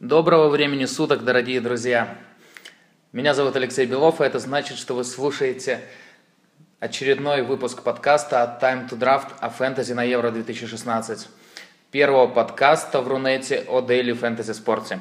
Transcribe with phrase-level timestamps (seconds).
[0.00, 2.16] Доброго времени суток, дорогие друзья!
[3.12, 5.82] Меня зовут Алексей Белов, и это значит, что вы слушаете
[6.78, 11.28] очередной выпуск подкаста от Time to Draft о фэнтези на Евро 2016.
[11.90, 15.00] Первого подкаста в Рунете о дейли фэнтези спорте.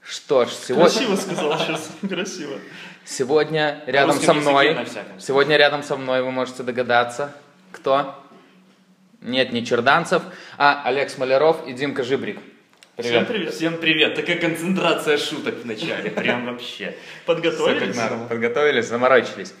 [0.00, 0.88] Что ж, сегодня...
[0.88, 2.60] Красиво сказал сейчас, красиво.
[3.04, 4.86] Сегодня рядом со мной...
[5.18, 7.34] Сегодня рядом со мной вы можете догадаться,
[7.72, 8.24] кто?
[9.20, 10.22] Нет, не Черданцев,
[10.58, 12.38] а Олег Смоляров и Димка Жибрик.
[12.98, 13.54] Всем привет.
[13.54, 14.14] Всем привет.
[14.16, 16.10] Такая концентрация шуток в начале.
[16.10, 16.94] Прям вообще.
[17.24, 17.96] Подготовились?
[17.96, 18.26] надо.
[18.28, 19.54] Подготовились, заморочились.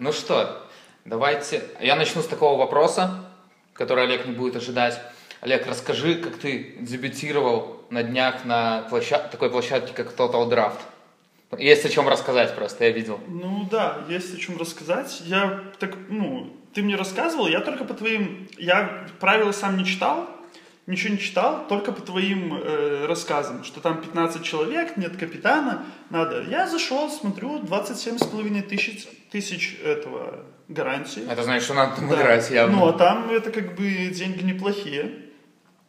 [0.00, 0.66] Ну что,
[1.04, 1.62] давайте...
[1.80, 3.24] Я начну с такого вопроса,
[3.72, 5.00] который Олег не будет ожидать.
[5.42, 9.30] Олег, расскажи, как ты дебютировал на днях на площад...
[9.30, 10.80] такой площадке, как Total Draft.
[11.56, 13.20] Есть о чем рассказать просто, я видел.
[13.28, 15.22] Ну да, есть о чем рассказать.
[15.24, 18.48] Я так, ну, ты мне рассказывал, я только по твоим...
[18.58, 20.28] Я правила сам не читал,
[20.88, 26.42] ничего не читал, только по твоим э, рассказам, что там 15 человек, нет капитана, надо.
[26.48, 31.22] Я зашел, смотрю, 27,5 тысяч, тысяч этого гарантии.
[31.30, 32.16] Это значит, что надо там Да.
[32.16, 32.76] играть явно.
[32.76, 35.26] Ну, а там это как бы деньги неплохие.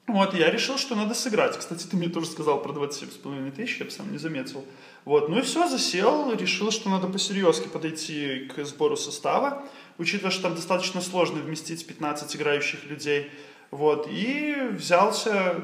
[0.07, 1.57] Вот, я решил, что надо сыграть.
[1.57, 4.65] Кстати, ты мне тоже сказал про 27,5 тысяч, я бы сам не заметил.
[5.05, 9.63] Вот, ну и все, засел, решил, что надо посерьезки подойти к сбору состава,
[9.97, 13.31] учитывая, что там достаточно сложно вместить 15 играющих людей.
[13.71, 15.63] Вот, и взялся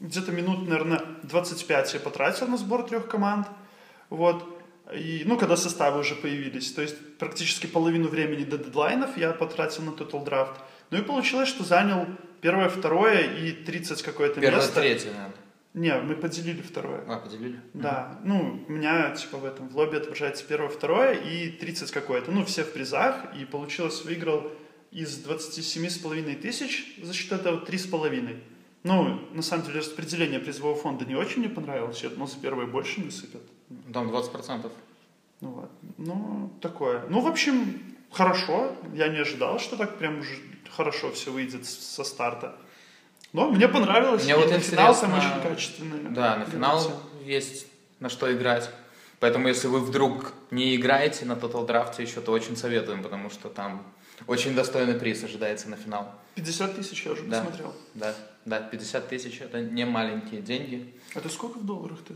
[0.00, 3.46] где-то минут, наверное, 25 я потратил на сбор трех команд.
[4.08, 4.44] Вот.
[4.94, 6.72] И, ну, когда составы уже появились.
[6.72, 10.54] То есть практически половину времени до дедлайнов я потратил на Total Draft.
[10.90, 12.06] Ну и получилось, что занял
[12.40, 14.80] первое, второе и 30 какое-то Первое, место.
[14.80, 15.34] третье, наверное.
[15.72, 17.04] Не, мы поделили второе.
[17.06, 17.60] А, поделили?
[17.74, 22.32] Да, ну, у меня, типа, в этом, в лобби отображается первое, второе и 30 какое-то.
[22.32, 24.50] Ну, все в призах, и получилось, выиграл
[24.90, 28.40] из 27,5 тысяч за счет этого 3,5.
[28.82, 32.02] Ну, на самом деле, распределение призового фонда не очень мне понравилось.
[32.02, 33.42] Я думал, за первое больше не сыпят.
[33.92, 34.70] Там 20%.
[35.42, 35.70] Ну, вот.
[35.98, 37.04] Ну, такое.
[37.08, 38.74] Ну, в общем, хорошо.
[38.94, 40.34] Я не ожидал, что так прям уже
[40.70, 42.56] хорошо все выйдет со старта.
[43.32, 44.24] Но мне понравилось.
[44.24, 46.10] Мне И вот на финал там очень качественный.
[46.10, 46.80] Да, на финал
[47.24, 47.66] есть
[48.00, 48.70] на что играть.
[49.20, 53.50] Поэтому, если вы вдруг не играете на Total Draft еще, то очень советуем, потому что
[53.50, 53.84] там
[54.26, 56.12] очень достойный приз ожидается на финал.
[56.34, 57.40] 50 тысяч я уже Да.
[57.42, 57.74] посмотрел.
[57.94, 58.14] Да,
[58.44, 60.94] да, 50 тысяч это не маленькие деньги.
[61.14, 62.14] Это сколько в долларах-то?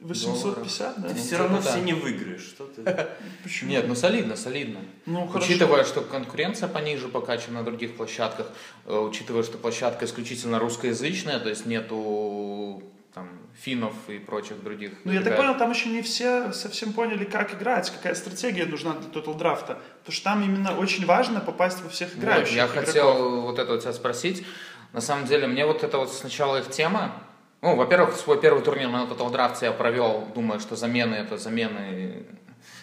[0.00, 1.08] 850, да?
[1.08, 1.70] Ну, Все равно да.
[1.70, 2.42] все не выиграешь.
[2.42, 2.82] Что ты?
[3.42, 3.70] Почему?
[3.70, 4.80] Нет, ну солидно, солидно.
[5.06, 5.46] Ну, хорошо.
[5.50, 8.50] Учитывая, что конкуренция пониже пока, чем на других площадках,
[8.86, 12.82] э, учитывая, что площадка исключительно русскоязычная, то есть нету
[13.18, 13.28] там
[13.60, 14.92] финнов и прочих других.
[15.04, 18.92] Ну, я так понял, там еще не все совсем поняли, как играть, какая стратегия нужна
[18.92, 19.78] для Total драфта.
[20.00, 22.54] Потому что там именно очень важно попасть во всех Вот, играющих.
[22.54, 22.86] я игроков.
[22.86, 24.46] хотел вот это у тебя спросить.
[24.92, 27.12] На самом деле, мне вот это вот сначала их тема.
[27.60, 32.26] Ну, во-первых, свой первый турнир на Total Draft я провел, думая, что замены это замены,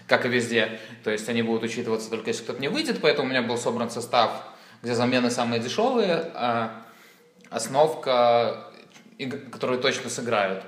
[0.07, 0.81] как и везде.
[1.06, 3.90] То есть они будут учитываться только если кто-то не выйдет, поэтому у меня был собран
[3.90, 4.31] состав,
[4.84, 6.81] где замены самые дешевые, а
[7.50, 8.65] основка,
[9.52, 10.64] которые точно сыграют.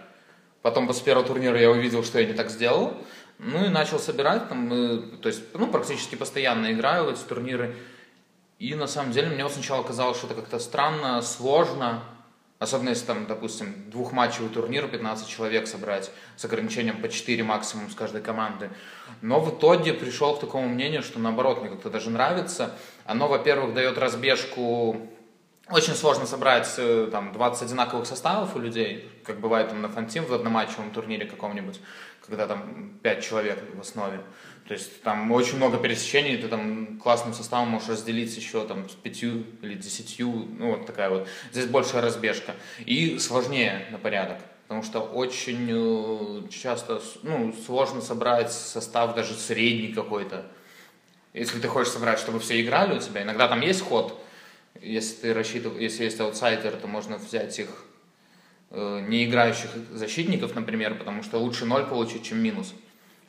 [0.62, 2.94] Потом после первого турнира я увидел, что я не так сделал.
[3.40, 7.76] Ну и начал собирать, там, э, то есть, ну, практически постоянно играю в эти турниры.
[8.58, 12.04] И на самом деле мне сначала казалось, что это как-то странно, сложно.
[12.60, 17.94] Особенно если там, допустим, двухматчевый турнир, 15 человек собрать с ограничением по 4 максимум с
[17.94, 18.72] каждой команды.
[19.22, 22.74] Но в итоге пришел к такому мнению, что наоборот, мне как-то даже нравится.
[23.06, 24.98] Оно, во-первых, дает разбежку
[25.70, 30.26] очень сложно собрать э, там 20 одинаковых составов у людей, как бывает там на фантим
[30.26, 31.80] в одноматчевом турнире каком-нибудь,
[32.26, 34.22] когда там 5 человек в основе.
[34.68, 38.94] То есть там очень много пересечений, ты там классным составом можешь разделить еще там с
[38.94, 41.28] пятью или десятью, ну вот такая вот.
[41.52, 42.54] Здесь большая разбежка.
[42.86, 44.38] И сложнее на порядок.
[44.68, 50.46] Потому что очень э, часто ну, сложно собрать состав даже средний какой-то.
[51.34, 54.22] Если ты хочешь собрать, чтобы все играли у тебя, иногда там есть ход,
[54.82, 57.68] если ты рассчитываешь, если есть аутсайдер, то можно взять их
[58.72, 62.74] э, не играющих защитников, например, потому что лучше ноль получить, чем минус.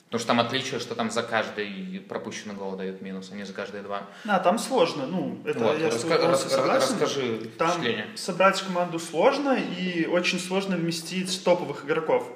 [0.07, 3.53] Потому что там отличие, что там за каждый пропущенный гол дают минус, а не за
[3.53, 4.05] каждые два.
[4.25, 5.07] Да, там сложно.
[5.07, 6.95] Ну, это Вот, я раска- рас- согласен.
[6.95, 8.07] расскажи Там впечатление.
[8.17, 12.27] собрать команду сложно и очень сложно вместить топовых игроков.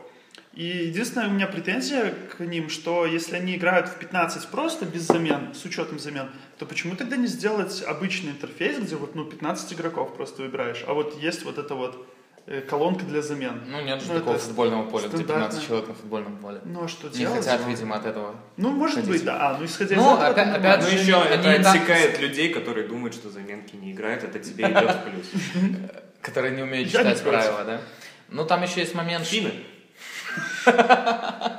[0.53, 5.05] И единственная у меня претензия к ним, что если они играют в 15 просто, без
[5.06, 6.29] замен, с учетом замен,
[6.62, 10.94] то почему тогда не сделать обычный интерфейс, где вот ну, 15 игроков просто выбираешь, а
[10.94, 12.06] вот есть вот эта вот
[12.47, 13.62] э, колонка для замен.
[13.67, 15.67] Ну, нет же Ну, такого футбольного поля, где 15 стандартно.
[15.67, 16.61] человек на футбольном поле.
[16.64, 17.38] Ну а что Не делать?
[17.44, 18.37] хотят, видимо, от этого.
[18.56, 19.12] Ну, может Хотите.
[19.12, 19.50] быть, да.
[19.50, 20.82] А, ну исходя Ну, из этого, опять- опять.
[20.85, 24.23] Ну же, еще они это и так- отсекает людей, которые думают, что заменки не играют,
[24.23, 25.26] это тебе идет в плюс.
[26.20, 27.81] Которые не умеют не читать правила, да?
[28.29, 29.26] Ну, там еще есть момент...
[29.26, 29.53] Финны?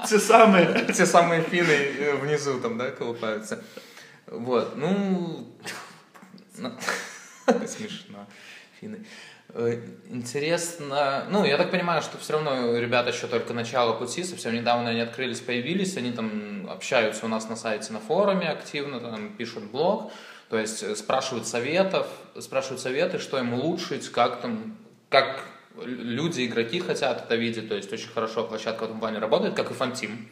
[0.07, 0.85] Те самые.
[0.95, 3.61] Те самые финны э, внизу там, да, колупаются.
[4.27, 5.47] Вот, ну...
[7.67, 8.27] Смешно.
[8.79, 9.05] Финны.
[9.49, 9.79] Э,
[10.09, 14.89] Интересно, ну, я так понимаю, что все равно ребята еще только начало пути, совсем недавно
[14.89, 19.65] они открылись, появились, они там общаются у нас на сайте, на форуме активно, там пишут
[19.65, 20.11] блог,
[20.49, 22.07] то есть э, спрашивают советов,
[22.39, 24.77] спрашивают советы, что им улучшить, как там,
[25.09, 25.43] как
[25.83, 29.71] люди, игроки хотят это видеть, то есть очень хорошо площадка в этом плане работает, как
[29.71, 30.29] и Фантим.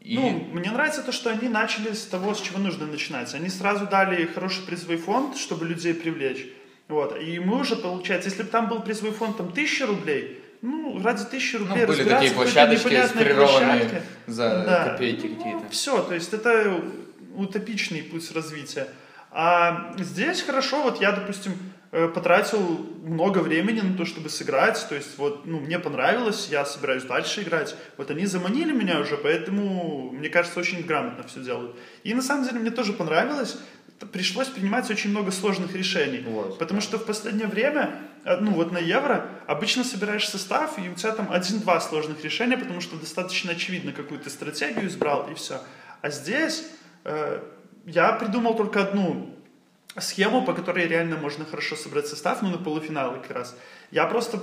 [0.00, 0.16] И...
[0.16, 3.34] Ну, мне нравится то, что они начали с того, с чего нужно начинать.
[3.34, 6.46] Они сразу дали хороший призовой фонд, чтобы людей привлечь.
[6.88, 7.20] Вот.
[7.20, 11.22] И мы уже, получается, если бы там был призовой фонд там, 1000 рублей, ну, ради
[11.22, 14.02] 1000 Ну, рублей были разбираться такие площадочки площадке.
[14.26, 14.84] за Да.
[14.90, 15.68] копейки какие-то.
[15.70, 16.80] Все, то есть это
[17.36, 18.88] утопичный путь развития.
[19.30, 21.52] А здесь хорошо, вот я, допустим,
[21.90, 27.02] потратил много времени на то, чтобы сыграть, то есть вот, ну, мне понравилось, я собираюсь
[27.02, 27.74] дальше играть.
[27.96, 31.76] Вот они заманили меня уже, поэтому, мне кажется, очень грамотно все делают.
[32.04, 33.58] И на самом деле мне тоже понравилось,
[34.06, 36.22] пришлось принимать очень много сложных решений.
[36.26, 36.58] Вот.
[36.58, 40.94] Потому что в последнее время, э, ну вот на Евро, обычно собираешь состав, и у
[40.94, 45.60] тебя там один-два сложных решения, потому что достаточно очевидно, какую ты стратегию избрал, и все.
[46.00, 46.66] А здесь
[47.04, 47.42] э,
[47.84, 49.34] я придумал только одну
[49.98, 53.56] схему, по которой реально можно хорошо собрать состав, ну на полуфиналы как раз.
[53.90, 54.40] Я просто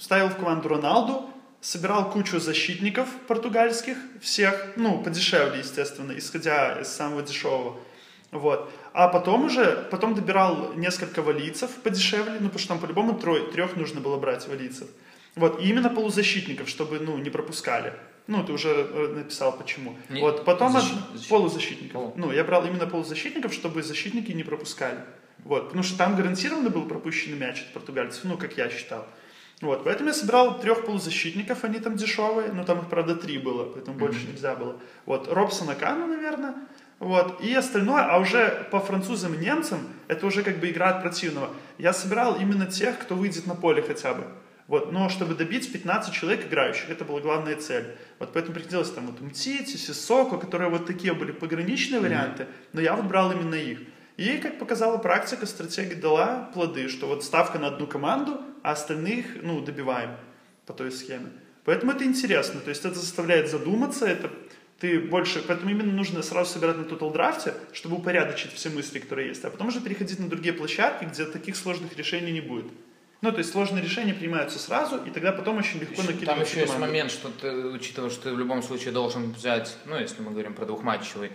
[0.00, 7.22] ставил в команду Роналду, собирал кучу защитников португальских, всех, ну, подешевле, естественно, исходя из самого
[7.22, 7.78] дешевого.
[8.30, 8.70] Вот.
[8.92, 13.76] А потом уже, потом добирал несколько валийцев подешевле, ну, потому что там по-любому трое, трех
[13.76, 14.88] нужно было брать валийцев.
[15.34, 17.92] Вот, и именно полузащитников, чтобы, ну, не пропускали.
[18.26, 19.96] Ну, ты уже э, написал почему.
[20.08, 21.92] Не- вот, потом от- защит- защит- полузащитников.
[21.92, 22.12] Полу.
[22.16, 24.98] Ну, я брал именно полузащитников, чтобы защитники не пропускали.
[25.44, 29.06] Вот, потому что там гарантированно был пропущенный мяч от португальцев, ну, как я считал.
[29.62, 33.64] Вот, поэтому я собирал трех полузащитников, они там дешевые, но там их, правда, три было,
[33.64, 34.76] поэтому больше нельзя было.
[35.06, 36.54] Вот, Робсона Кану, наверное,
[36.98, 39.78] вот, и остальное, а уже по французам и немцам,
[40.08, 41.50] это уже как бы игра от противного.
[41.78, 44.24] Я собирал именно тех, кто выйдет на поле хотя бы.
[44.68, 47.84] Вот, но чтобы добить 15 человек играющих, это была главная цель.
[48.18, 52.96] Вот поэтому приходилось там вот Мтити, Сисоко, которые вот такие были пограничные варианты, но я
[52.96, 53.78] вот брал именно их.
[54.16, 59.42] И, как показала практика, стратегия дала плоды, что вот ставка на одну команду, а остальных,
[59.42, 60.16] ну, добиваем
[60.64, 61.30] по той схеме.
[61.64, 64.30] Поэтому это интересно, то есть это заставляет задуматься, это
[64.78, 69.28] ты больше, поэтому именно нужно сразу собирать на Total Draft, чтобы упорядочить все мысли, которые
[69.28, 72.66] есть, а потом уже переходить на другие площадки, где таких сложных решений не будет.
[73.22, 76.60] Ну, то есть сложные решения принимаются сразу, и тогда потом очень легко накидывать Там еще
[76.60, 76.86] есть команду.
[76.92, 80.54] момент, что ты, учитывая, что ты в любом случае должен взять, ну, если мы говорим
[80.54, 81.32] про двухматчевый,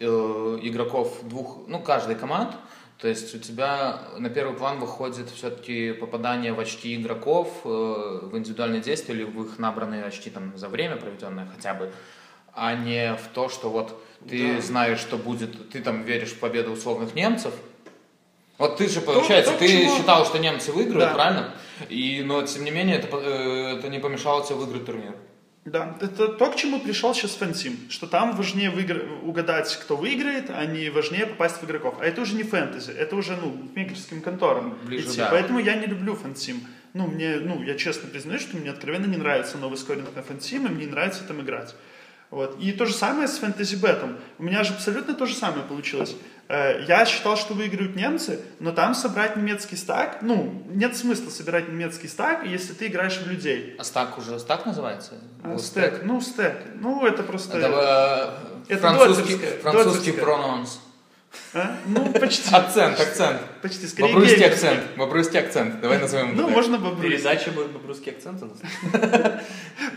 [0.00, 2.56] э, игроков двух, ну, каждой команд,
[2.98, 8.36] то есть у тебя на первый план выходит все-таки попадание в очки игроков э, в
[8.36, 11.92] индивидуальные действия или в их набранные очки там за время проведенное хотя бы,
[12.54, 14.60] а не в то, что вот ты Да.
[14.60, 17.54] знаешь, что будет, ты там веришь в победу условных немцев,
[18.58, 21.14] вот ты же, получается, то, к ты чему- считал, что немцы выиграют, Да.
[21.14, 21.54] правильно?
[21.88, 25.14] И, но, тем не менее, это, э, это не помешало тебе выиграть турнир.
[25.64, 30.48] Да, это то, к чему пришел сейчас фэнтим, что там важнее выигр- угадать, кто выиграет,
[30.50, 31.96] а не важнее попасть в игроков.
[32.00, 35.18] А это уже не фэнтези, это уже, ну, букмекерским конторам Ближе, идти.
[35.18, 35.28] да.
[35.30, 36.62] Поэтому я не люблю фэнтим.
[36.94, 40.66] Ну, мне, ну, я честно признаюсь, что мне откровенно не нравится новый скоринг на фэнтим,
[40.66, 41.74] и мне не нравится там играть.
[42.30, 42.58] Вот.
[42.60, 44.18] И то же самое с фэнтези бетом.
[44.38, 46.14] У меня же абсолютно то же самое получилось.
[46.48, 51.68] Э, Я считал, что выиграют немцы, но там собрать немецкий стак, ну, нет смысла собирать
[51.68, 53.76] немецкий стак, если ты играешь в людей.
[53.78, 55.14] А стак уже стак называется?
[55.42, 56.54] А, стек, ну, стек.
[56.74, 57.58] Ну, это просто...
[57.58, 58.36] Это,
[58.68, 60.80] э, Это французский, французский прононс.
[61.54, 61.78] А?
[61.86, 62.54] Ну, почти.
[62.54, 63.40] Акцент, акцент.
[63.62, 63.86] Почти.
[63.86, 64.68] Скорее Бобруйский геймерский.
[64.68, 64.96] акцент.
[64.96, 65.80] Бобруйский акцент.
[65.80, 67.10] Давай назовем Ну, можно бобруйский.
[67.10, 68.58] Передача будет по-русски акцент у нас.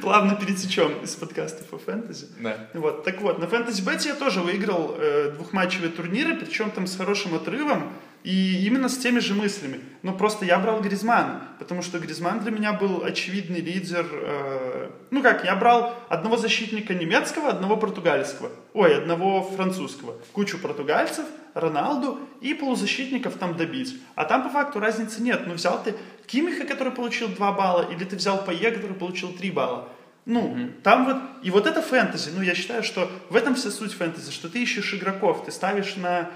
[0.01, 2.27] Плавно перетечем из подкастов о фэнтези.
[2.39, 2.55] Да.
[2.73, 6.95] Вот, так вот, на фэнтези бете я тоже выиграл э, двухматчевые турниры, причем там с
[6.95, 7.91] хорошим отрывом
[8.23, 9.81] и именно с теми же мыслями.
[10.03, 14.05] Но просто я брал Гризмана, потому что Гризман для меня был очевидный лидер.
[14.11, 21.25] э, ну как, я брал одного защитника немецкого, одного португальского, ой, одного французского, кучу португальцев,
[21.53, 23.99] Роналду и полузащитников там добить.
[24.15, 25.41] А там по факту разницы нет.
[25.47, 29.51] Ну взял ты Кимиха, который получил 2 балла, или ты взял Пае, который получил 3
[29.51, 29.89] балла.
[30.25, 32.29] Ну, там вот, и вот это фэнтези.
[32.35, 35.95] Ну, я считаю, что в этом вся суть фэнтези, что ты ищешь игроков, ты ставишь
[35.95, 36.29] на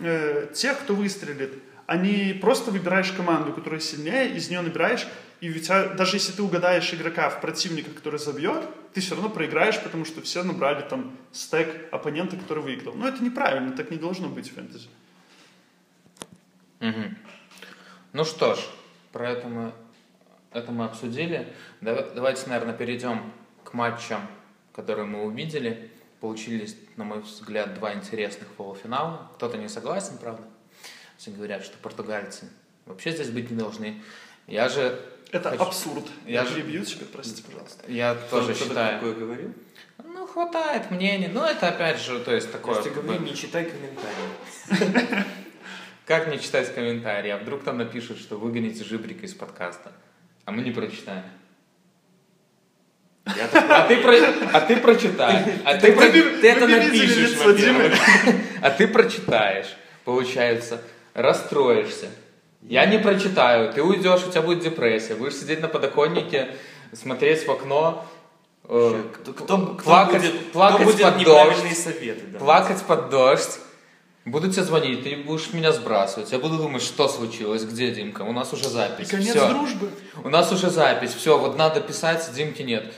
[0.00, 1.54] э, тех, кто выстрелит,
[1.86, 5.06] а не просто выбираешь команду, которая сильнее, из нее набираешь,
[5.40, 9.30] и у тебя, даже если ты угадаешь игрока в противника, который забьет, ты все равно
[9.30, 12.94] проиграешь, потому что все набрали там стек оппонента, который выиграл.
[12.94, 14.88] Ну, это неправильно, так не должно быть в фэнтези.
[16.80, 17.16] Мгм.
[18.12, 18.58] Ну что ж,
[19.12, 19.72] про это мы
[20.52, 21.52] это мы обсудили.
[21.80, 23.32] Дава- Давайте, наверное, перейдем
[23.64, 24.20] к матчам,
[24.74, 25.90] которые мы увидели.
[26.20, 29.30] Получились, на мой взгляд, два интересных полуфинала.
[29.36, 30.42] Кто-то не согласен, правда?
[31.16, 32.48] Все говорят, что португальцы
[32.86, 34.02] вообще здесь быть не должны.
[34.46, 35.00] Я же,
[35.32, 36.04] Это Хочу- абсурд.
[36.26, 37.84] Я Я же- перебью тебя, простите, пожалуйста.
[37.90, 38.94] я тоже Кто-то считаю.
[38.98, 39.54] такое говорил?
[40.04, 41.28] Ну, хватает мнений.
[41.28, 42.74] Ну, это опять же, то есть такое...
[42.82, 45.24] говорю, бы, не читай комментарии.
[46.06, 47.30] Как не читать комментарии?
[47.30, 49.92] А вдруг там напишут, что выгоните Жибрика из подкаста?
[50.44, 51.24] А мы не прочитаем.
[53.52, 54.14] А ты, про...
[54.52, 55.44] а ты прочитай.
[55.64, 57.92] А ты, про- Ты это напишешь, лицо во-первых.
[58.62, 59.66] а ты прочитаешь,
[60.04, 60.80] получается,
[61.14, 62.06] расстроишься.
[62.62, 66.54] Я не прочитаю, ты уйдешь, у тебя будет депрессия, будешь сидеть на подоконнике,
[66.92, 68.06] смотреть в окно,
[68.64, 72.22] э, Кто, кто, кто плакать, будет, плакать кто будет под дождь, советы?
[72.28, 72.38] Да.
[72.38, 73.58] плакать под дождь.
[74.26, 76.30] Буду тебе звонить, ты будешь меня сбрасывать.
[76.30, 79.08] Я буду думать, что случилось, где Димка, у нас уже И запись.
[79.08, 79.48] конец Всё.
[79.48, 79.88] дружбы.
[80.22, 82.92] У нас уже запись, все, вот надо писать, Димки нет.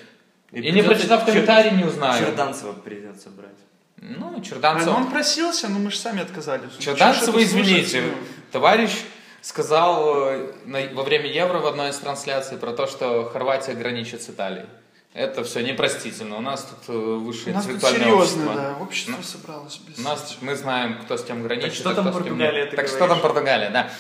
[0.53, 2.25] И, не прочитав Чер- комментарий, не узнаю.
[2.25, 3.51] Черданцева придется брать.
[3.97, 4.89] Ну, А, ну Черданцев...
[4.89, 6.77] он просился, но мы же сами отказались.
[6.79, 8.03] Черданцева, извините,
[8.51, 8.93] товарищ
[9.41, 14.23] сказал э, на- во время Евро в одной из трансляций про то, что Хорватия граничит
[14.23, 14.67] с Италией.
[15.15, 16.37] Это все непростительно.
[16.37, 18.55] У нас тут э, У высшее нас тут интеллектуальное серьезно, общество.
[18.55, 19.79] да, общество Ну, собралось.
[19.87, 19.99] Без...
[19.99, 21.75] У нас мы знаем, кто с кем граничит.
[21.75, 23.91] что а там кто с кем Португалия, ты Так что там Португалия, да.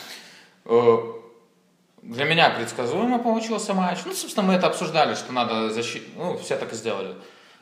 [2.02, 4.00] Для меня предсказуемо получился матч.
[4.04, 6.16] Ну, собственно, мы это обсуждали, что надо защитить.
[6.16, 7.14] Ну, все так и сделали.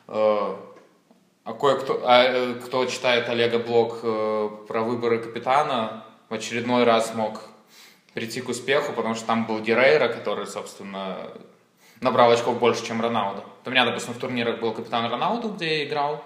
[0.07, 0.55] Э,
[1.43, 7.13] А кое-кто, а, э, кто читает Олега блог э, про выборы капитана, в очередной раз
[7.15, 7.41] мог
[8.13, 11.17] прийти к успеху, потому что там был Герейра, который, собственно,
[11.99, 13.43] набрал очков больше, чем Роналду.
[13.65, 16.23] У меня, допустим, в турнирах был капитан Роналду, где я играл.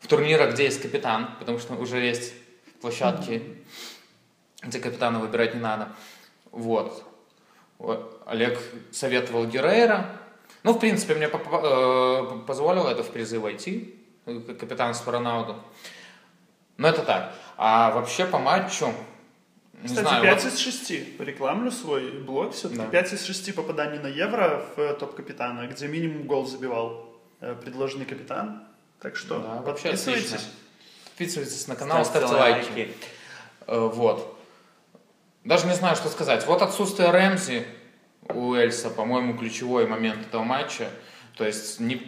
[0.00, 2.34] В турнирах, где есть капитан, потому что уже есть
[2.80, 3.42] площадки,
[4.62, 5.88] где капитана выбирать не надо.
[6.50, 7.04] Вот.
[8.26, 8.58] Олег
[8.92, 10.06] советовал Герейра.
[10.62, 13.94] Ну, в принципе, мне э, позволило это в призы войти,
[14.26, 15.56] э, как капитанство Роналду.
[16.76, 17.34] Но это так.
[17.56, 18.92] А вообще по матчу,
[19.82, 21.16] не Кстати, знаю, 5 вот- из 6.
[21.18, 22.80] Порекламлю свой блог все-таки.
[22.80, 22.86] Да.
[22.86, 27.08] 5 из 6 попаданий на Евро в э, топ-капитана, где минимум гол забивал
[27.64, 28.62] предложенный капитан.
[29.00, 30.26] Так что Да, вообще подписывайтесь.
[30.26, 30.48] отлично.
[31.06, 32.94] подписывайтесь на канал, Ставьте ставьте лайки.
[33.66, 34.31] Э, Вот.
[35.44, 36.46] Даже не знаю, что сказать.
[36.46, 37.66] Вот отсутствие Рэмзи
[38.28, 40.88] у Эльса, по-моему, ключевой момент этого матча.
[41.36, 42.00] То есть не,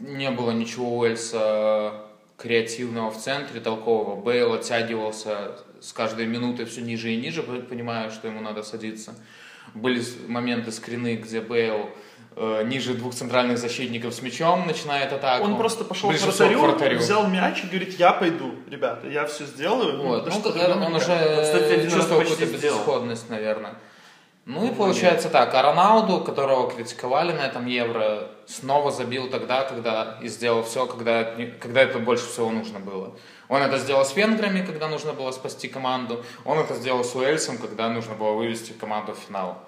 [0.00, 2.06] не было ничего у Эльса
[2.36, 4.20] креативного в центре, толкового.
[4.20, 9.14] Бейл оттягивался с каждой минутой все ниже и ниже, понимая, что ему надо садиться.
[9.74, 11.90] Были моменты скрины, где Бейл
[12.36, 15.44] ниже двух центральных защитников с мячом начинает атаку.
[15.44, 16.98] Он просто пошел к вратарю, вратарю.
[16.98, 20.02] взял мяч и говорит, я пойду, ребята, я все сделаю.
[20.02, 20.26] Вот.
[20.26, 21.08] Ну, это по-другому он никак».
[21.08, 23.74] уже Кстати, чувствовал какую-то безысходность, наверное.
[24.46, 29.64] Ну и Ну, получается так, а Роналду, которого критиковали на этом Евро, снова забил тогда,
[29.64, 31.24] когда и сделал все, когда,
[31.58, 33.16] когда это больше всего нужно было.
[33.48, 36.24] Он это сделал с венграми, когда нужно было спасти команду.
[36.44, 39.58] Он это сделал с Уэльсом, когда нужно было вывести команду в финал.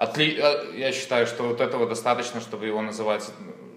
[0.00, 0.36] Отли...
[0.38, 3.30] э, Я считаю, что вот этого достаточно, чтобы его называть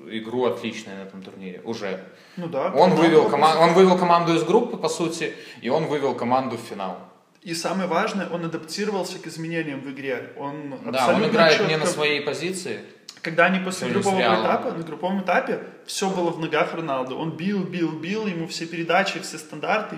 [0.07, 1.61] э, игру отличной на этом турнире.
[1.65, 1.99] Уже.
[2.37, 2.67] Ну да.
[2.67, 6.15] Он команда вывел, была кома- он вывел команду из группы, по сути, и он вывел
[6.15, 6.97] команду в финал.
[7.41, 10.31] И самое важное, он адаптировался к изменениям в игре.
[10.37, 12.79] Он Да, он играет четко- не на своей позиции.
[13.21, 17.17] Когда они после группового этапа, на групповом этапе, все было в ногах Роналду.
[17.17, 19.95] Он бил, бил, бил, ему все передачи, все стандарты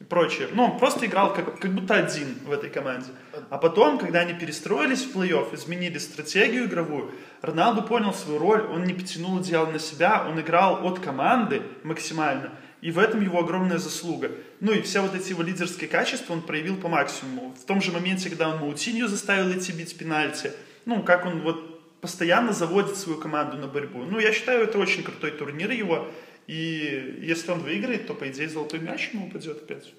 [0.00, 0.48] и прочее.
[0.52, 3.08] Ну, он просто играл как, как будто один в этой команде.
[3.50, 7.12] А потом, когда они перестроились в плей-офф, изменили стратегию игровую,
[7.42, 12.52] Роналду понял свою роль, он не потянул одеяло на себя, он играл от команды максимально.
[12.80, 14.30] И в этом его огромная заслуга.
[14.60, 17.54] Ну и все вот эти его лидерские качества он проявил по максимуму.
[17.60, 20.52] В том же моменте, когда он Маутинью заставил идти бить пенальти,
[20.84, 24.04] ну, как он вот постоянно заводит свою команду на борьбу.
[24.04, 26.08] Ну, я считаю, это очень крутой турнир его.
[26.48, 29.92] И если он выиграет, то, по идее, золотой мяч ему упадет опять.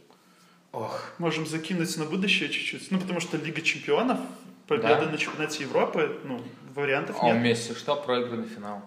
[0.72, 1.12] Ох.
[1.20, 2.92] Можем закинуть на будущее чуть-чуть.
[2.92, 4.20] Ну, потому что Лига Чемпионов,
[4.68, 5.12] победа Да.
[5.12, 6.44] на чемпионате Европы, ну,
[6.76, 7.44] вариантов А у нет.
[7.44, 7.96] Месси что?
[7.96, 8.82] Проигранный финал.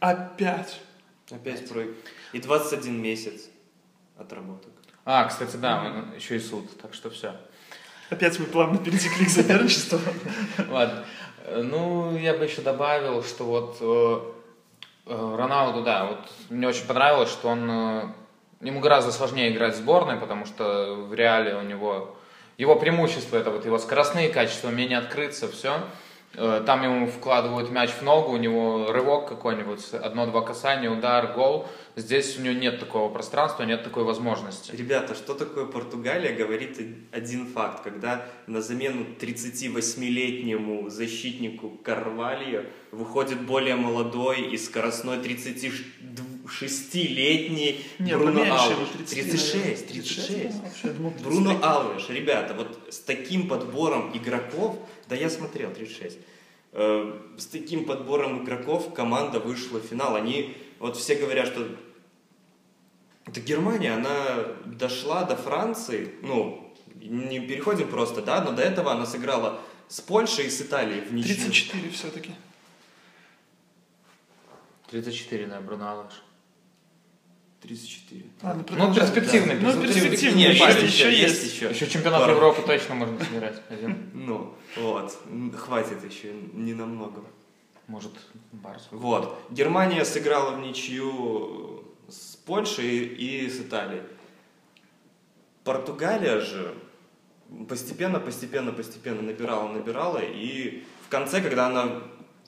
[0.00, 0.80] Опять.
[1.30, 1.84] Опять про...
[2.32, 3.48] И 21 месяц
[4.16, 4.72] отработок.
[5.04, 7.36] А, кстати, да, он- еще и суд, так что все.
[8.10, 9.98] Опять мы плавно перетекли к соперничеству.
[10.68, 11.04] Ладно.
[11.52, 14.39] Ну, я бы еще добавил, что вот э,
[15.10, 16.18] Роналду, да, вот
[16.50, 17.68] мне очень понравилось, что он...
[17.70, 18.02] э,
[18.60, 22.16] ему гораздо сложнее играть в сборной, потому что в реале у него...
[22.58, 25.80] Его преимущество это вот его скоростные качества, умение открыться, все.
[26.34, 31.66] Э, Там ему вкладывают мяч в ногу, у него рывок какой-нибудь, одно-два касания, удар, гол.
[31.96, 34.74] Здесь у него нет такого пространства, нет такой возможности.
[34.74, 36.78] Ребята, что такое Португалия, говорит
[37.10, 37.82] один факт.
[37.82, 45.18] Когда на замену 38-летнему защитнику Карвальо выходит более молодой и скоростной
[46.50, 48.88] 36-летний Не, Бруно поменьше Алвеш.
[48.88, 50.56] 30, 36, 36.
[50.84, 51.24] Я думал, 33.
[51.24, 54.78] Бруно Алвеш, ребята, вот с таким подбором игроков,
[55.08, 56.18] да я смотрел 36,
[56.72, 60.16] э, с таким подбором игроков команда вышла в финал.
[60.16, 61.68] Они, вот все говорят, что
[63.26, 69.06] это Германия, она дошла до Франции, ну, не переходим просто, да, но до этого она
[69.06, 71.36] сыграла с Польшей и с Италией в ничью.
[71.36, 72.34] 34 все-таки.
[74.90, 76.22] 34, да, Бруно Алвеш.
[77.62, 78.24] 34.
[78.42, 79.54] Ладно, Ну, перспективный.
[79.56, 80.10] Ну, перспективный.
[80.10, 81.42] перспективный, Не, еще, есть еще еще, есть.
[81.42, 81.70] есть еще.
[81.70, 82.32] Еще чемпионат Пара.
[82.32, 84.10] Европы точно можно сыграть один.
[84.14, 85.18] Ну, вот,
[85.56, 87.22] хватит еще, не намного.
[87.86, 88.12] Может,
[88.52, 88.88] Барс.
[88.90, 89.38] Вот.
[89.50, 94.02] Германия сыграла в ничью с Польшей и с Италией.
[95.64, 96.74] Португалия же
[97.68, 100.18] постепенно, постепенно, постепенно набирала, набирала.
[100.18, 102.02] И в конце, когда она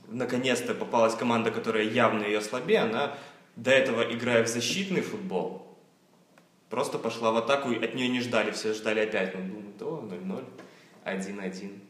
[0.09, 3.14] наконец-то попалась команда, которая явно ее слабее, она
[3.56, 5.76] до этого, играя в защитный футбол,
[6.71, 9.35] просто пошла в атаку, и от нее не ждали, все ждали опять.
[9.35, 10.44] Ну, думаю, то 0-0,
[11.04, 11.80] 1-1.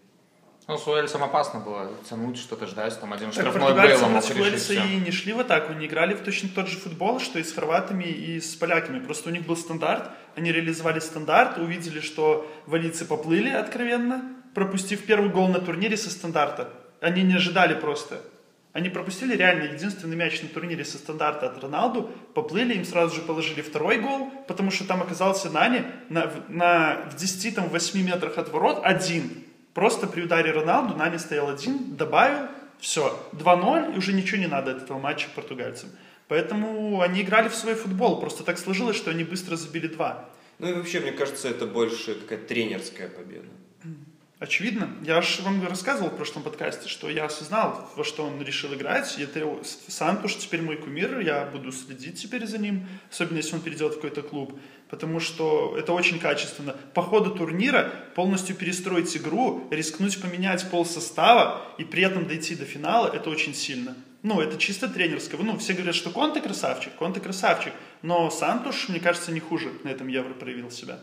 [0.69, 4.31] Ну, с Уэльсом опасно было тянуть, что-то ждать, там один Так, штрафной португальцы Бейла мог
[4.31, 7.42] решить и не шли в атаку, не играли в точно тот же футбол, что и
[7.42, 9.00] с хорватами, и с поляками.
[9.00, 14.23] Просто у них был стандарт, они реализовали стандарт, увидели, что валийцы поплыли откровенно,
[14.54, 16.73] пропустив первый гол на турнире со стандарта.
[17.00, 18.21] Они не ожидали просто.
[18.73, 23.21] Они пропустили реально единственный мяч на турнире со стандарта от Роналду, поплыли, им сразу же
[23.21, 28.81] положили второй гол, потому что там оказался Нани на, на, в 10-8 метрах от ворот
[28.83, 29.45] один.
[29.75, 32.49] Просто при ударе Роналду Нани стоял один, добавил,
[32.79, 35.91] все, 2-0, и уже ничего не надо от этого матча португальцам.
[36.29, 40.31] Поэтому они играли в свой футбол, просто так сложилось, что они быстро забили два.
[40.59, 43.49] Ну и вообще, мне кажется, это больше какая-то тренерская победа.
[44.43, 44.91] Очевидно.
[45.03, 49.17] Я же вам рассказывал в прошлом подкасте, что я осознал, во что он решил играть.
[49.17, 49.49] И это
[49.87, 53.95] Сантуш теперь мой кумир, я буду следить теперь за ним, особенно если он перейдет в
[53.97, 54.59] какой-то клуб.
[54.90, 56.75] Потому что это очень качественно.
[56.93, 62.64] По ходу турнира полностью перестроить игру, рискнуть поменять пол состава и при этом дойти до
[62.64, 63.95] финала, это очень сильно.
[64.25, 65.40] Ну, это чисто тренерское.
[65.40, 67.75] Ну, все говорят, что Конте красавчик, Конте красавчик.
[68.03, 70.99] Но Сантуш, мне кажется, не хуже на этом Евро проявил себя.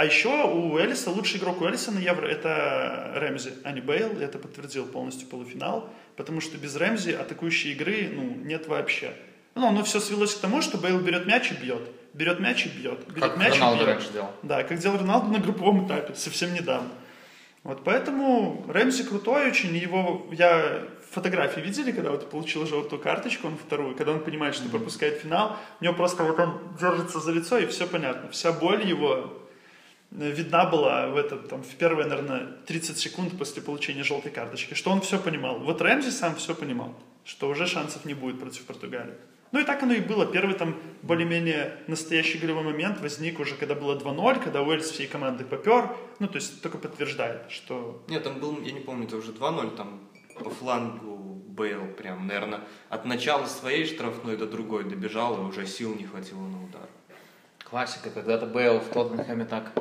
[0.00, 4.18] А еще у Элиса, лучший игрок у Элиса на Евро это Рэмзи, а не Бейл.
[4.18, 5.90] Это подтвердил полностью полуфинал.
[6.16, 9.12] Потому что без Рэмзи атакующей игры ну, нет вообще.
[9.54, 11.82] Ну, оно все свелось к тому, что Бейл берет мяч и бьет.
[12.14, 13.06] Берет мяч и бьет.
[13.08, 13.88] Берет Как мяч Роналду и бьет.
[13.88, 14.30] раньше делал.
[14.42, 16.88] Да, как делал Роналду на групповом этапе, совсем недавно.
[17.62, 23.58] Вот поэтому Рэмзи крутой очень, его я фотографии видели, когда вот получил желтую карточку, он
[23.58, 27.58] вторую, когда он понимает, что пропускает финал, у него просто вот он держится за лицо,
[27.58, 28.30] и все понятно.
[28.30, 29.39] Вся боль его
[30.10, 34.90] видна была в этот, там, в первые, наверное, 30 секунд после получения желтой карточки, что
[34.90, 35.60] он все понимал.
[35.60, 36.94] Вот Рэмзи сам все понимал,
[37.24, 39.14] что уже шансов не будет против Португалии.
[39.52, 40.26] Ну и так оно и было.
[40.26, 45.44] Первый там более-менее настоящий голевой момент возник уже, когда было 2-0, когда Уэльс всей команды
[45.44, 45.96] попер.
[46.20, 48.04] Ну, то есть только подтверждает, что...
[48.08, 51.16] Нет, там был, я не помню, это уже 2-0, там по флангу
[51.48, 56.40] Бейл прям, наверное, от начала своей штрафной до другой добежал, и уже сил не хватило
[56.40, 56.88] на удар.
[57.64, 59.72] Классика, когда-то Бейл в Тоттенхэме так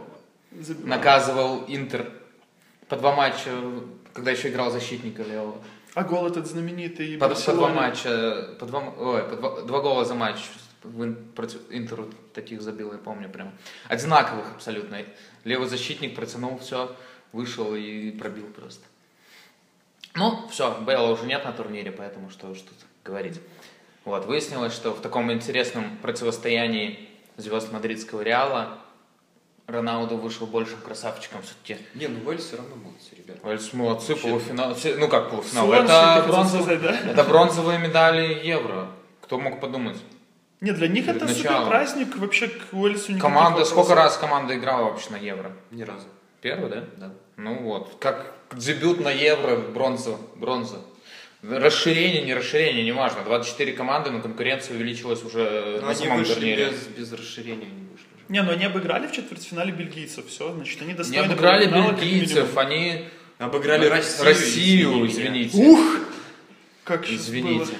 [0.51, 0.87] забивал.
[0.87, 2.11] наказывал Интер
[2.87, 3.51] по два матча,
[4.13, 5.57] когда еще играл защитника левого.
[5.95, 10.05] А гол этот знаменитый По, по два матча, по два, ой, по два, два гола
[10.05, 10.37] за матч
[10.83, 13.51] в против Интеру таких забил, я помню прям.
[13.87, 14.99] Одинаковых абсолютно.
[15.43, 16.95] Левый защитник протянул все,
[17.31, 18.85] вышел и пробил просто.
[20.15, 23.39] Ну, все, Бейла уже нет на турнире, поэтому что уж тут говорить.
[24.05, 28.79] Вот, выяснилось, что в таком интересном противостоянии звезд мадридского Реала
[29.69, 31.77] Роналду вышел большим красавчиком все-таки.
[31.95, 33.39] Не, ну Уэльс все равно молодцы, ребята.
[33.47, 34.27] Уэльс молодцы, Вообще.
[34.27, 34.73] полуфинал.
[34.75, 35.67] все- Ну как полуфинал?
[35.67, 36.99] Солнце, это, сказать, да?
[37.11, 38.87] это бронзовые медали Евро.
[39.21, 39.97] Кто мог подумать?
[40.61, 41.69] Не, для них Перед это супер началом.
[41.69, 43.69] праздник, вообще к Уэльсу никаких Команда, вопросов.
[43.73, 45.51] сколько раз команда играла вообще на Евро?
[45.71, 46.07] Ни разу.
[46.41, 46.83] Первый, да?
[46.97, 47.13] Да.
[47.37, 50.77] Ну вот, как дебют на Евро, бронза, бронза.
[51.41, 53.21] Расширение, не расширение, неважно.
[53.23, 56.69] 24 команды, но конкуренция увеличилась уже Но на они самом вышли турнире.
[56.71, 58.07] без, без расширения, они вышли.
[58.29, 62.01] Не, ну они обыграли в четвертьфинале бельгийцев, все, значит, они Не достойны обыграли полуфинала, как
[62.01, 63.07] бельгийцев, они
[63.39, 64.25] Обыграли Россию.
[64.25, 65.57] Россию, извините.
[65.57, 65.79] Ух!
[66.83, 67.71] Как Извините.
[67.71, 67.79] было.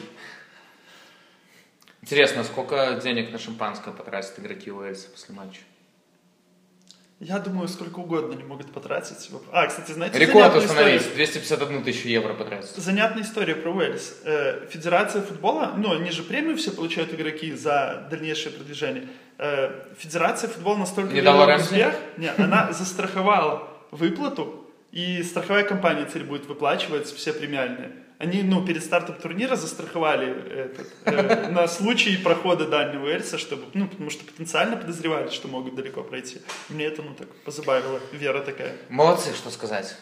[2.02, 5.60] Интересно, сколько денег на шампанское потратят игроки Уэльса после матча?
[7.20, 9.30] Я думаю, сколько угодно они могут потратить.
[9.52, 11.02] А, кстати, знаете, Рекорд установить.
[11.02, 11.16] историю?
[11.16, 12.70] 251 тысячу евро потратить.
[12.78, 14.22] Занятная история про Уэльс.
[14.24, 19.10] Э, Федерация футбола, ну, они же премию все получают игроки за дальнейшее продвижение.
[19.41, 26.25] Э, Федерация футбола настолько Не дала успех, нет, она застраховала выплату, и страховая компания теперь
[26.25, 27.91] будет выплачивать все премиальные.
[28.17, 33.88] Они, ну, перед стартом турнира застраховали этот, э, на случай прохода дальнего Уэльса, чтобы, ну,
[33.88, 36.41] потому что потенциально подозревали, что могут далеко пройти.
[36.67, 38.75] Мне это, ну, так позабавило, вера такая.
[38.89, 39.95] Молодцы, что сказать.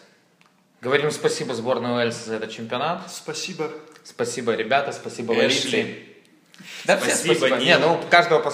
[0.82, 3.12] Говорим спасибо сборной Уэльса за этот чемпионат.
[3.12, 3.69] Спасибо.
[4.04, 6.07] Спасибо, ребята, спасибо, Эшли.
[6.86, 7.58] Да все Спасибо, спасибо.
[7.58, 7.65] Нил.
[7.65, 8.52] Не, ну каждого по,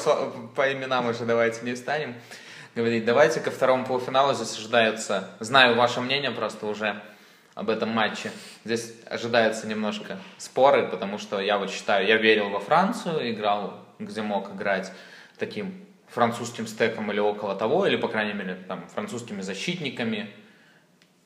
[0.56, 2.16] по именам уже давайте не станем
[2.76, 3.06] говорить.
[3.06, 5.30] Давайте ко второму полуфиналу здесь ожидается.
[5.40, 7.02] Знаю ваше мнение просто уже
[7.56, 8.32] об этом матче.
[8.66, 14.22] Здесь ожидается немножко споры, потому что я вот считаю, я верил во Францию, играл, где
[14.22, 14.92] мог играть
[15.38, 20.32] таким французским стеком или около того, или, по крайней мере, там, французскими защитниками.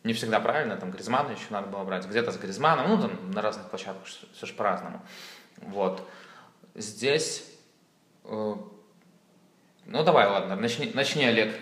[0.03, 3.41] Не всегда правильно, там Гризмана еще надо было брать, где-то с Гризманом, ну, там на
[3.41, 5.01] разных площадках все же по-разному.
[5.57, 6.07] Вот.
[6.77, 7.43] Здесь,
[8.23, 8.55] э,
[9.87, 11.55] ну, давай, ладно, начни, начни Олег,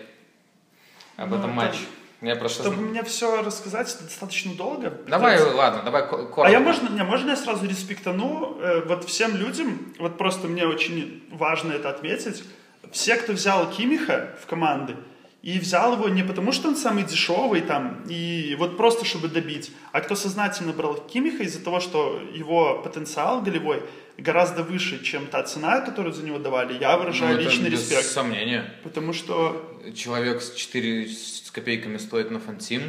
[1.15, 1.79] об Ну, этом это- матче.
[2.21, 2.63] Я просто...
[2.63, 4.89] Чтобы мне все рассказать, достаточно долго.
[5.07, 5.55] Давай, Придется.
[5.55, 6.43] ладно, давай ко- коротко.
[6.45, 10.65] А я можно, не, можно я сразу респектану э, вот всем людям, вот просто мне
[10.67, 12.43] очень важно это отметить,
[12.91, 14.97] все, кто взял Кимиха в команды,
[15.45, 19.71] и взял его не потому, что он самый дешевый там, и вот просто чтобы добить,
[19.91, 23.83] а кто сознательно брал Кимиха из-за того, что его потенциал голевой
[24.17, 27.81] гораздо выше, чем та цена, которую за него давали, я Ну, выражаю это личный без
[27.81, 28.05] респект.
[28.07, 28.73] сомнения.
[28.83, 29.71] Потому что...
[29.95, 32.81] Человек с 4 с копейками стоит на фантим.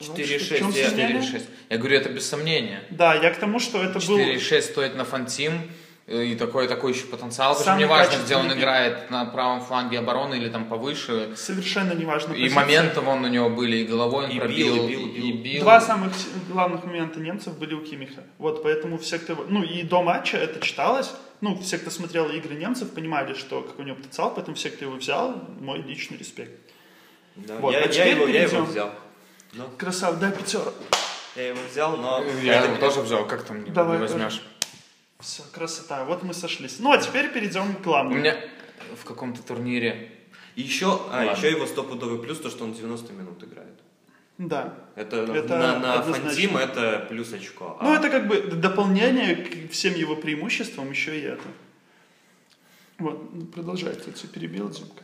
[0.00, 1.22] ну, 4,6 в чём я- сомнение?
[1.22, 1.42] 4,6.
[1.70, 2.82] Я говорю, это без сомнения.
[2.90, 4.18] Да, я к тому, что это был...
[4.18, 5.52] 4,6 стоит на фантим.
[6.06, 7.56] Э, И такой, такой еще потенциал.
[7.56, 11.34] Самый не важно, где он играет, на правом фланге обороны или там повыше.
[11.36, 12.32] Совершенно неважно.
[12.32, 12.54] И позиция.
[12.54, 15.42] моментов он у него были, и головой он И пробил, бил, и бил, и бил.
[15.42, 15.62] бил.
[15.62, 16.12] Два самых
[16.48, 18.22] главных момента немцев были у Кимиха.
[18.38, 19.46] Вот, поэтому все, кто...
[19.48, 21.12] Ну, и до матча это читалось.
[21.42, 24.86] Ну, все, кто смотрел игры немцев, понимали, что какой у него потенциал, поэтому все, кто
[24.86, 26.52] его взял, мой личный респект.
[27.36, 28.90] Да, Вот, я, а я его, я его взял.
[29.52, 30.72] Ну, Красав, дай пятерок.
[31.36, 32.22] я его взял, но...
[32.42, 34.40] Я это- его тоже взял, как там не, Давай, не возьмешь.
[35.20, 36.04] Все, красота.
[36.04, 36.78] Вот мы сошлись.
[36.78, 38.16] Ну, а теперь перейдем к У главному.
[38.18, 38.36] меня
[38.94, 40.10] в каком-то турнире
[40.56, 43.80] И еще, а, еще его стопудовый плюс, то, что он 90 минут играет.
[44.38, 44.74] Да.
[44.94, 46.02] Это, Это на, на.
[46.02, 47.78] Фантим это плюс очко.
[47.80, 51.44] Ну, А это как бы дополнение к всем его преимуществам, еще и это.
[52.98, 55.02] Вот, ну, продолжай, я тебя перебил, Димка.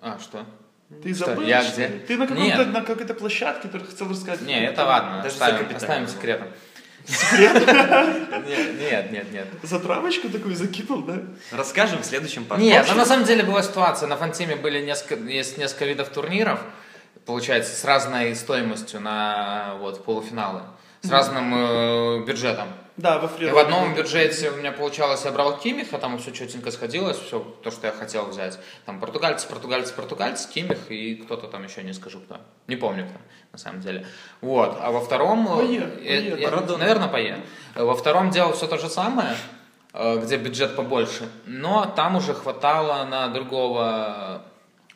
[0.00, 0.46] А, что?
[1.02, 1.42] Ты Что, забыл?
[1.46, 1.88] я что где?
[2.06, 4.42] Ты на, каком-то, на какой-то площадке, который хотел рассказать.
[4.42, 6.08] Не, это ладно, Даже за оставим, капитана оставим
[7.08, 9.46] Нет, нет, нет, нет.
[9.62, 11.22] Затравочку такую закинул, да?
[11.50, 12.70] Расскажем в следующем подкасте.
[12.70, 14.08] Нет, ну на самом деле была ситуация.
[14.08, 16.60] На Фантиме были несколько, есть несколько видов турниров,
[17.26, 20.62] получается, с разной стоимостью на вот, полуфиналы,
[21.02, 22.68] с разным э, бюджетом.
[23.02, 23.52] Да, во И фрироде.
[23.52, 27.72] в одном бюджете у меня получалось, я брал Кимиха, там все четенько сходилось, все то,
[27.72, 28.60] что я хотел взять.
[28.86, 32.36] Там португальцы, португальцы, португальцы, Кимих и кто-то там еще, не скажу кто.
[32.68, 33.18] Не помню кто,
[33.50, 34.06] на самом деле.
[34.40, 34.78] Вот.
[34.80, 35.48] А во втором...
[35.48, 36.78] э, Пае, э, э, Марадона.
[36.78, 37.40] наверное, Пае.
[37.74, 39.34] Во втором делал все то же самое,
[39.94, 44.42] э, где бюджет побольше, но там уже хватало на другого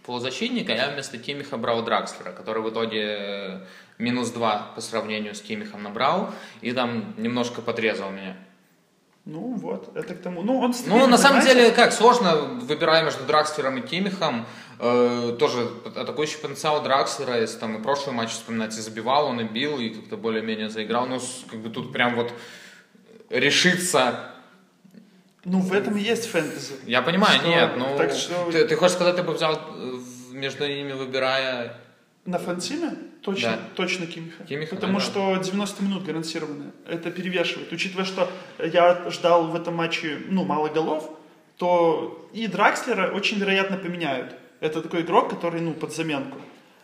[0.04, 0.72] полузащитника.
[0.72, 3.62] Я вместо Кимиха брал Дракслера, который в итоге
[3.98, 6.30] минус 2 по сравнению с Кимихом набрал,
[6.60, 8.36] и там немножко подрезал меня.
[9.24, 10.42] Ну вот, это к тому.
[10.42, 14.46] Ну, он Ну, стабильный, на самом деле, как, сложно, выбирая между Дракслером и Кимихом,
[14.78, 19.44] э, тоже атакующий потенциал Дракслера, если там и прошлый матч вспоминать, и забивал, он и
[19.44, 22.32] бил, и как-то более-менее заиграл, но с- как бы тут прям вот
[23.30, 24.30] решиться,
[25.44, 26.74] Ну, в этом и есть фэнтези.
[26.86, 29.98] я понимаю, Что- нет, ну, так что- ты, ты хочешь сказать, ты бы взял э,
[30.32, 31.76] между ними, выбирая
[32.24, 33.58] На Фантиме точно, Да.
[33.74, 34.44] точно Кимиха.
[34.44, 35.04] Кимиха, Потому да.
[35.04, 36.72] что 90 минут гарантированно.
[36.86, 37.72] Это перевешивает.
[37.72, 41.10] Учитывая, что я ждал в этом матче ну, мало голов,
[41.56, 44.34] то и Дракслера очень вероятно поменяют.
[44.60, 46.38] Это такой игрок, который ну, под заменку.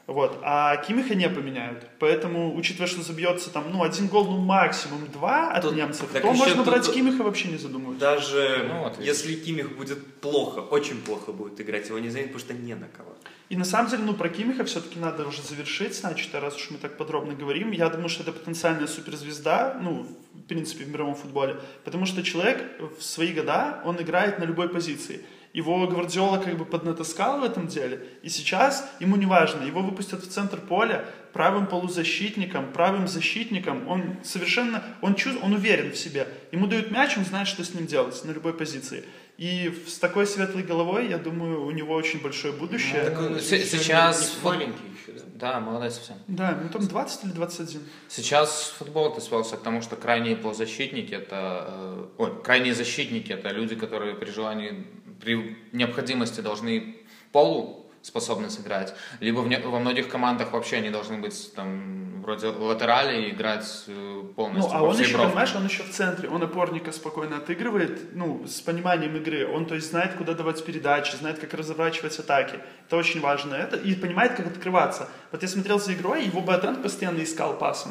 [0.06, 0.38] Вот.
[0.42, 1.86] А Кимиха не поменяют.
[2.00, 6.32] Поэтому, учитывая, что забьется там, ну, один гол, ну, максимум два от Тут- немцев, то
[6.32, 8.00] можно тут- брать тут- Кимиха вообще не задумываясь.
[8.00, 12.44] Даже Ну, вот если Кимих будет плохо, очень плохо будет играть, его не заменят, потому
[12.44, 13.14] что не на кого.
[13.48, 16.78] И на самом деле, ну, про Кимиха все-таки надо уже завершить, значит, раз уж мы
[16.78, 17.70] так подробно говорим.
[17.70, 21.56] Я думаю, что это потенциальная суперзвезда, ну, в принципе, в мировом футболе.
[21.84, 22.64] Потому что человек
[22.98, 25.24] в свои года, он играет на любой позиции.
[25.52, 28.06] Его Гвардиола как бы поднатаскал в этом деле.
[28.22, 33.88] И сейчас ему не важно, его выпустят в центр поля правым полузащитником, правым защитником.
[33.88, 36.28] Он совершенно, он, чувств, он уверен в себе.
[36.52, 39.04] Ему дают мяч, он знает, что с ним делать на любой позиции.
[39.38, 43.02] И с такой светлой головой, я думаю, у него очень большое будущее.
[43.02, 45.52] Так Ну, сейчас маленький еще, да?
[45.52, 46.16] Да, молодой совсем.
[46.28, 47.80] Да, ему там 20 или 21.
[48.08, 53.48] Сейчас футбол это свелся к тому, что крайние полузащитники это, э, ой, крайние защитники это
[53.48, 54.86] люди, которые при желании,
[55.22, 56.96] при необходимости должны
[57.32, 62.48] полу способны сыграть, либо в не- во многих командах вообще они должны быть там вроде
[62.48, 65.28] латерали и играть э, Ну, полностью а во он еще, бровке.
[65.28, 69.46] понимаешь, он еще в центре, он опорника спокойно отыгрывает, ну, с пониманием игры.
[69.48, 72.60] Он, то есть, знает, куда давать передачи, знает, как разворачивать атаки.
[72.86, 73.54] Это очень важно.
[73.56, 75.08] Это, и понимает, как открываться.
[75.32, 77.90] Вот я смотрел за игрой, его Боатенг постоянно искал пасом.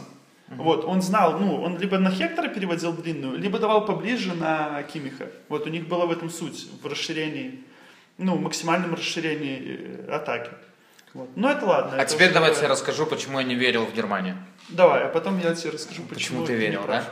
[0.57, 5.27] Вот, он знал, ну, он либо на Хектора переводил длинную, либо давал поближе на Кимиха.
[5.47, 7.63] Вот у них была в этом суть, в расширении,
[8.17, 10.51] ну, максимальном расширении э, атаки.
[11.13, 11.29] Вот.
[11.35, 11.97] Но это ладно.
[11.97, 12.69] А это теперь давайте такое.
[12.69, 14.37] я расскажу, почему я не верил в Германию.
[14.69, 17.03] Давай, а потом я тебе расскажу, Почему почему, ты верил, да?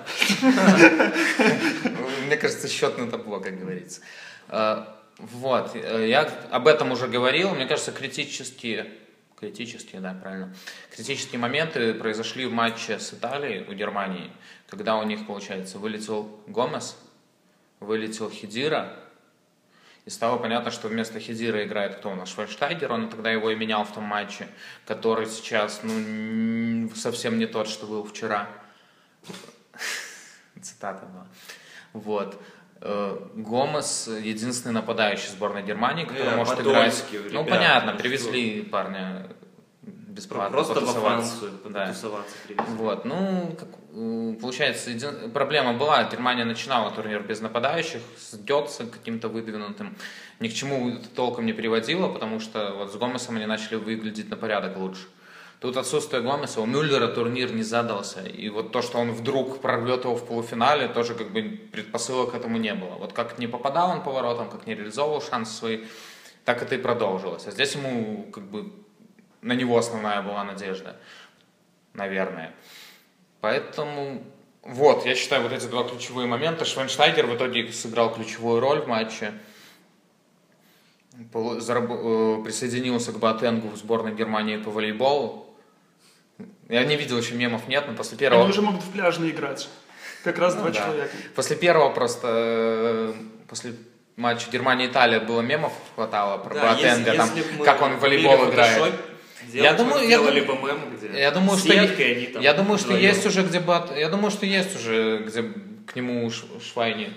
[2.26, 4.02] Мне кажется, счет на табло, как говорится.
[4.50, 4.84] Э,
[5.18, 7.54] Вот, э, я об этом уже говорил.
[7.56, 8.90] Мне кажется, критические,
[9.40, 10.54] критические, да, правильно,
[10.92, 14.32] критические моменты произошли в матче с Италией у Германии,
[14.68, 16.98] когда у них, получается, вылетел Гомес,
[17.80, 19.00] вылетел Хидира,
[20.06, 22.30] и стало понятно, что вместо Хидира играет кто у нас?
[22.30, 24.48] Швайнштайгер, он тогда его и менял в том матче,
[24.86, 28.50] который сейчас, ну, совсем не тот, что был вчера.
[30.62, 31.28] Цитата была.
[31.94, 32.42] Вот.
[32.82, 36.94] Э, Гомес единственный нападающий сборной Германии, который Э, может играть.
[36.94, 39.28] Подольский, Ну, понятно, ну привезли парня
[39.82, 40.52] бесплатно.
[40.52, 40.94] Просто во.
[40.94, 41.94] Францию Да.
[42.78, 48.86] Вот, ну, как, э, получается, един- проблема была, Германия начинала турнир без нападающих, с Гетце
[48.86, 49.96] каким-то выдвинутым,
[50.40, 54.38] ни к чему толком не приводило, потому что вот с Гомесом они начали выглядеть на
[54.38, 55.02] порядок лучше.
[55.60, 60.06] Тут отсутствие Гомеса, у Мюллера турнир не задался, и вот то, что он вдруг прорвет
[60.06, 61.42] его в полуфинале, тоже как бы
[61.72, 62.96] предпосылок к этому не было.
[62.96, 65.84] Вот как не попадал он поворотом, как не реализовывал шансы свои,
[66.46, 67.46] так это и продолжилось.
[67.46, 68.72] А здесь ему как бы
[69.42, 70.96] на него основная была надежда,
[71.94, 72.54] наверное.
[73.42, 74.24] Поэтому
[74.62, 76.66] вот, я считаю, вот эти два ключевые момента.
[76.66, 79.34] Швенштайгер в итоге сыграл ключевую роль в матче.
[81.14, 85.49] Э, Присоединился к Батенгу в сборной Германии по волейболу.
[86.70, 88.44] Я не видел еще мемов, нет, но после первого...
[88.44, 89.68] Они уже могут в пляжный играть.
[90.24, 90.80] Как раз Ну два да.
[90.80, 91.10] человека.
[91.36, 93.14] После первого просто, э,
[93.48, 93.74] после
[94.16, 96.76] матча Германия-Италия было мемов хватало про Да,
[97.16, 97.30] там,
[97.64, 98.94] как он в волейбол играет.
[99.54, 102.94] Я думаю- я думаю- бы мем, где Я думаю, что, они там я думаю, что
[102.96, 105.44] есть уже где Бат, я думаю, что есть уже где
[105.88, 107.14] к нему Ш- Швайни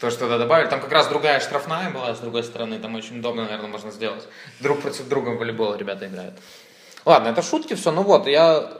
[0.00, 0.68] то, что туда добавили.
[0.68, 4.26] Там как раз другая штрафная была, с другой стороны, там очень удобно, наверное, можно сделать.
[4.58, 6.34] Друг против друга в волейбол ребята играют.
[7.04, 7.90] Ладно, это шутки, все.
[7.92, 8.72] Ну вот, я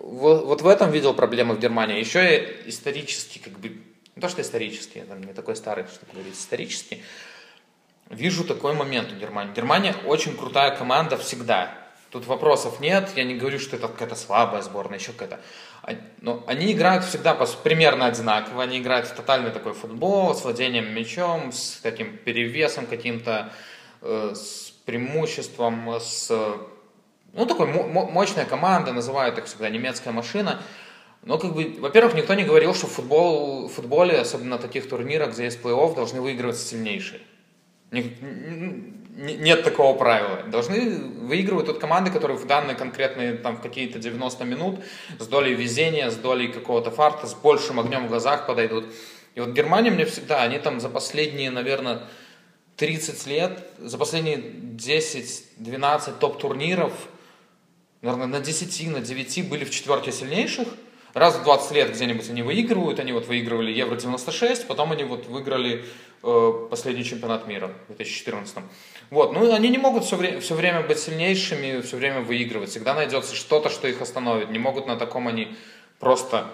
[0.00, 1.98] в- вот в этом видел проблемы в Германии.
[1.98, 3.68] Еще и исторически, как бы,
[4.16, 7.02] не то, что исторически, я там не такой старый, чтобы говорить, исторически,
[8.10, 9.52] вижу такой момент у Германии.
[9.54, 11.74] Германия очень крутая команда всегда.
[12.10, 15.40] Тут вопросов нет, я не говорю, что это какая-то слабая сборная, еще какая-то.
[15.82, 20.94] А- Но они играют всегда примерно одинаково, они играют в тотальный такой футбол, с владением
[20.94, 23.52] мячом, с таким перевесом каким-то,
[24.00, 26.32] э, с преимуществом, с...
[27.38, 30.60] Ну, такой мо- мо- мощная команда, называют их всегда немецкая машина.
[31.22, 34.88] Но, как бы, во-первых, никто не говорил, что в футбол, в футболе, особенно на таких
[34.88, 37.20] турнирах, где есть плей-офф, должны выигрывать сильнейшие.
[37.92, 40.42] Нет такого правила.
[40.48, 44.80] Должны выигрывать тут команды, которые в данные конкретные там в какие-то 90 минут
[45.20, 48.86] с долей везения, с долей какого-то фарта, с большим огнем в глазах подойдут.
[49.36, 52.02] И вот Германия мне всегда, они там за последние, наверное,
[52.74, 56.92] 30 лет, за последние 10-12 топ-турниров,
[58.02, 60.68] наверное, на 10, на 9 были в четверке сильнейших.
[61.14, 65.84] Раз в 20 лет где-нибудь они выигрывают, они вот выигрывали Евро-96, потом они вот выиграли
[66.22, 68.56] э, последний чемпионат мира в 2014.
[69.10, 72.70] Вот, ну они не могут все, вре- все время быть сильнейшими, все время выигрывать.
[72.70, 74.50] Всегда найдется что-то, что их остановит.
[74.50, 75.56] Не могут на таком они
[75.98, 76.46] просто...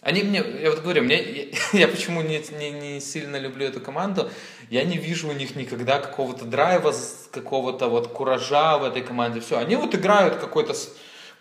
[0.00, 4.30] Они мне, я вот говорю, мне, я, почему не, не, не сильно люблю эту команду,
[4.70, 6.94] я не вижу у них никогда какого-то драйва,
[7.32, 9.40] какого-то вот куража в этой команде.
[9.40, 10.74] Все, они вот играют какой-то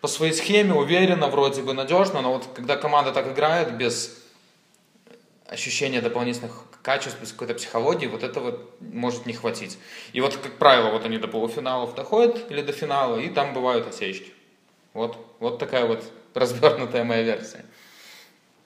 [0.02, 4.24] по своей схеме, уверенно, вроде бы надежно, но вот когда команда так играет без
[5.48, 9.78] ощущения дополнительных качеств, без какой-то психологии, вот этого может не хватить.
[10.14, 13.88] И вот, как правило, вот они до полуфиналов доходят или до финала, и там бывают
[13.88, 14.32] осечки.
[14.94, 17.66] Вот, вот такая вот развернутая моя версия.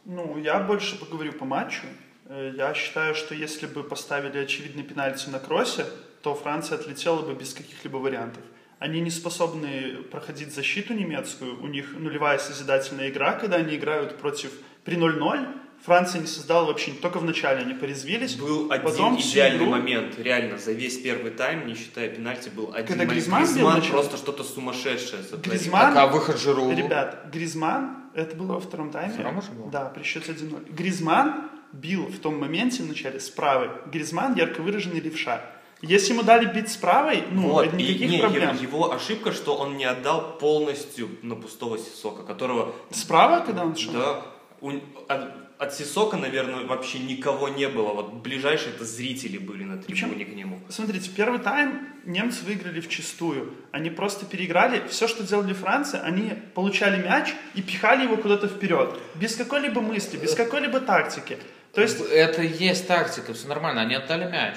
[0.05, 1.83] Ну, я больше поговорю по матчу.
[2.25, 5.85] Э, Я считаю, что если бы поставили очевидный пенальти на кроссе,
[6.23, 8.43] то Франция отлетела бы без каких-либо вариантов.
[8.79, 14.51] Они не способны проходить защиту немецкую, у них нулевая созидательная игра, когда они играют против
[14.83, 15.47] при 0-0,
[15.85, 18.35] Франция не создала вообще, только в начале они порезвились.
[18.35, 22.71] Был один потом идеальный игру- момент, реально, за весь первый тайм, не считая пенальти, был
[22.73, 23.13] один Когда момент.
[23.13, 25.51] Гризман Гризман просто что-то сумасшедшее сотворил.
[25.53, 26.71] Гризман- Так, а выход Жиру?
[26.71, 29.13] Ребят, Гризман, это было во втором тайме.
[29.13, 29.69] Втором уже было?
[29.71, 30.73] Да, при счете 1-0.
[30.73, 33.69] Гризман бил в том моменте в начале с правой.
[33.91, 35.41] Гризман ярко выраженный левша.
[35.81, 38.55] Если ему дали бить с правой, ну, Вот, это и никаких не, проблем.
[38.61, 43.91] Его, ошибка, что он не отдал полностью на пустого Сисока, которого, Справа, когда он шел?
[43.93, 44.21] да,
[44.61, 44.73] у-
[45.07, 47.93] от, от Сисока, наверное, вообще никого не было.
[47.93, 50.59] Вот ближайшие это зрители были на трибуне к нему.
[50.69, 53.53] Смотрите, первый тайм немцы выиграли в чистую.
[53.71, 54.81] Они просто переиграли.
[54.87, 58.99] Все, что делали Франция, они получали мяч и пихали его куда-то вперед.
[59.13, 61.37] Без какой-либо мысли, без какой-либо тактики.
[61.73, 64.55] То есть Это и есть тактика, все нормально, они отдали мяч.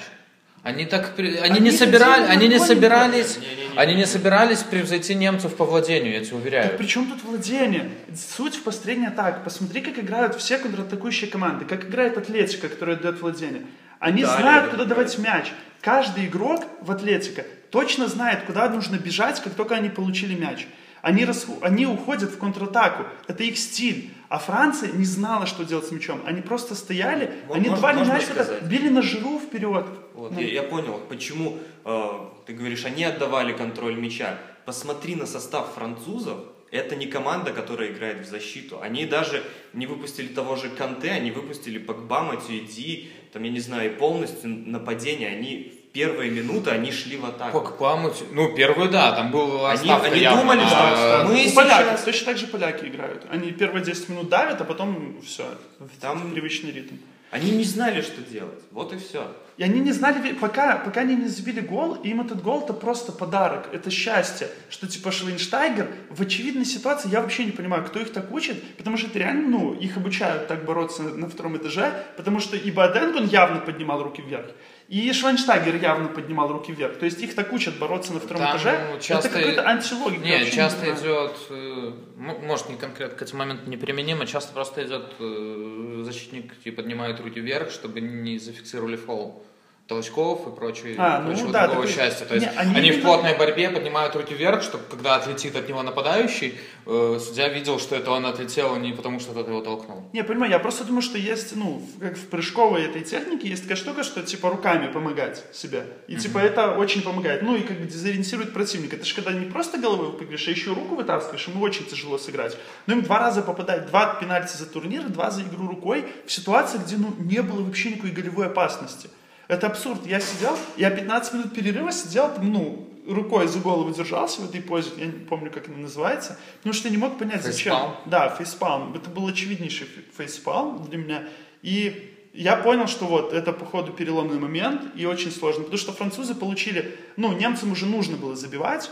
[0.65, 3.77] Они так, они, Они не собирали, они не собирались, Не-не-не.
[3.79, 6.69] они не собирались превзойти немцев по владению, я тебе уверяю.
[6.69, 7.91] Так при чем тут владение?
[8.35, 9.43] Суть в построении так.
[9.43, 11.65] Посмотри, как играют все контратакующие команды.
[11.65, 13.61] Как играет Атлетика, которая дает владение.
[13.99, 15.51] Они Италия, знают, да, куда давать мяч.
[15.81, 20.65] Каждый игрок в Атлетика точно знает, куда нужно бежать, как только они получили мяч.
[21.03, 23.03] Они, расху- они уходят в контратаку.
[23.27, 24.09] Это их стиль.
[24.27, 26.23] А Франция не знала, что делать с мячом.
[26.25, 28.23] Они просто стояли, Мо- они давали мяч,
[28.63, 29.85] били на жиру вперед.
[30.15, 32.09] Вот, Ну, я, я понял, почему э,
[32.45, 34.37] ты говоришь, они отдавали контроль мяча.
[34.65, 36.37] Посмотри на состав французов.
[36.71, 38.79] Это не команда, которая играет в защиту.
[38.81, 43.91] Они даже не выпустили того же Канте, они выпустили Погба, Матюиди, там, я не знаю,
[43.91, 45.29] и полностью нападение.
[45.29, 47.61] Они в первые минуты, они шли в атаку.
[47.61, 51.37] Погба, Матю- ну, первую, да, там был Они- они явно думали, на- что мы Ну,
[51.37, 53.25] сейчас- поляки, точно так же поляки играют.
[53.29, 55.43] Они первые 10 минут давят, а потом все,
[55.79, 56.95] Там- там привычный ритм.
[57.35, 58.61] Они не знали, что делать.
[58.71, 59.35] Вот и все.
[59.57, 63.11] И они не знали, пока, пока они не забили гол, им этот гол это просто
[63.11, 68.13] подарок, это счастье, что типа Швейнштайгер в очевидной ситуации, я вообще не понимаю, кто их
[68.13, 71.93] так учит, потому что это реально, ну, их обучают так бороться на, на втором этаже,
[72.15, 74.51] потому что и Баденг, он явно поднимал руки вверх,
[74.87, 78.51] и Швайнштайгер явно поднимал руки вверх, то есть их так учат бороться на втором Там,
[78.51, 80.23] этаже, ну, часто- это какой-то антилогика.
[80.23, 81.01] Не, вообще часто понимаю.
[81.01, 86.71] идет, э, может, не конкретно к этому моменту неприменимо, часто просто идет э, защитник и
[86.71, 89.43] поднимает руки вверх, чтобы не зафиксировали фол
[89.87, 92.25] толчков и А, ну прочего да, другого такой- счастья.
[92.25, 95.69] То есть Не, они они, в плотной борьбе поднимают руки вверх, чтобы когда отлетит от
[95.69, 96.55] него нападающий,
[96.87, 100.03] э, судья видел, что это он отлетел не потому, что тот его толкнул.
[100.11, 103.77] Не, понимаю, я просто думаю, что есть, ну, как в прыжковой этой технике есть такая
[103.77, 105.85] штука, что типа руками помогать себе.
[106.07, 107.43] И типа это очень помогает.
[107.43, 108.95] Ну и как бы дезориентирует противника.
[108.95, 112.17] Это же когда не просто головой выпрыгиваешь, а еще и руку вытаскиваешь, ему очень тяжело
[112.17, 112.57] сыграть.
[112.87, 116.79] Но им два раза попадать, два пенальти за турнир, два за игру рукой в ситуации,
[116.79, 119.09] где ну не было вообще никакой голевой опасности.
[119.47, 120.05] Это абсурд.
[120.07, 124.61] Я сидел, я 15 минут перерыва сидел, там, ну, рукой за голову держался в этой
[124.61, 127.73] позе, я не помню, как она называется, потому что я не мог понять, зачем.
[127.73, 127.95] Фейспалм?
[128.05, 128.95] Да, фейспалм.
[128.95, 131.23] Это был очевиднейший фе- фейспалм для меня.
[131.61, 135.61] И я понял, что вот это, походу, переломный момент и очень сложно.
[135.63, 136.97] Потому что французы получили...
[137.15, 138.89] Ну, немцам уже нужно было забивать.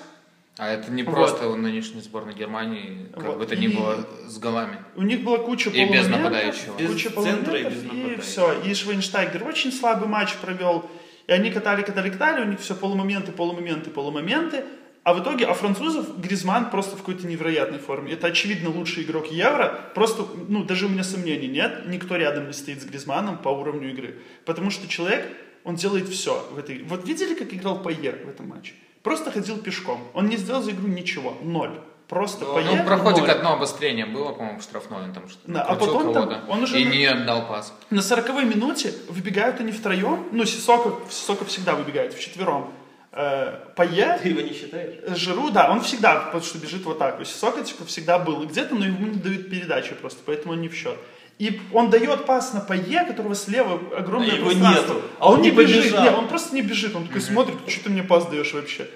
[0.58, 1.16] А это не Вот.
[1.16, 3.38] просто у нынешней сборной Германии, как Вот.
[3.40, 4.78] бы то ни И- было, с голами.
[4.96, 6.78] У них была куча И без нападающего.
[6.78, 8.22] Без Куча центра и без и нападающего.
[8.22, 8.62] все.
[8.62, 10.90] И Швейнштайгер очень слабый матч провел.
[11.26, 14.64] И они катали, катали, катали, у них все полумоменты, полумоменты, полумоменты.
[15.04, 18.14] А в итоге, а французов Гризман просто в какой-то невероятной форме.
[18.14, 19.92] Это, очевидно, лучший игрок Евро.
[19.96, 21.88] Просто, ну, даже у меня сомнений нет.
[21.88, 24.16] Никто рядом не стоит с Гризманом по уровню игры.
[24.46, 25.26] Потому что человек,
[25.66, 26.84] он делает все в этой...
[26.84, 28.74] Вот видели, как играл Пайер в этом матче?
[29.04, 30.00] Просто ходил пешком.
[30.14, 31.38] Он не сделал за игру ничего.
[31.42, 31.78] Ноль.
[32.08, 33.32] Просто Ну, Пайер ну, проходит ноль.
[33.32, 36.86] одно обострение было, по-моему, штрафное, он там что-то Да, а потом там он уже и
[36.86, 37.74] на- не отдал пас.
[37.90, 40.28] На 40 минуте выбегают они втроем.
[40.32, 42.72] Ну, Сисока, Сисока всегда выбегает вчетвером.
[43.12, 45.18] Э, Пае, Ты его не считаешь?
[45.18, 47.24] Жиру, да, он всегда, потому что бежит в атаку.
[47.26, 50.76] Сисока, типа, всегда был где-то, но ему не дают передачи просто, поэтому он не в
[50.76, 50.98] счет.
[51.40, 54.94] И он дает пас на Пае, которого слева огромное А пространство.
[54.94, 55.02] нету.
[55.20, 55.84] А он, Он не бежит.
[55.84, 56.04] побежал.
[56.04, 56.96] Нет, он просто не бежит.
[56.96, 58.88] Он такой смотрит, что ты мне пас даешь вообще.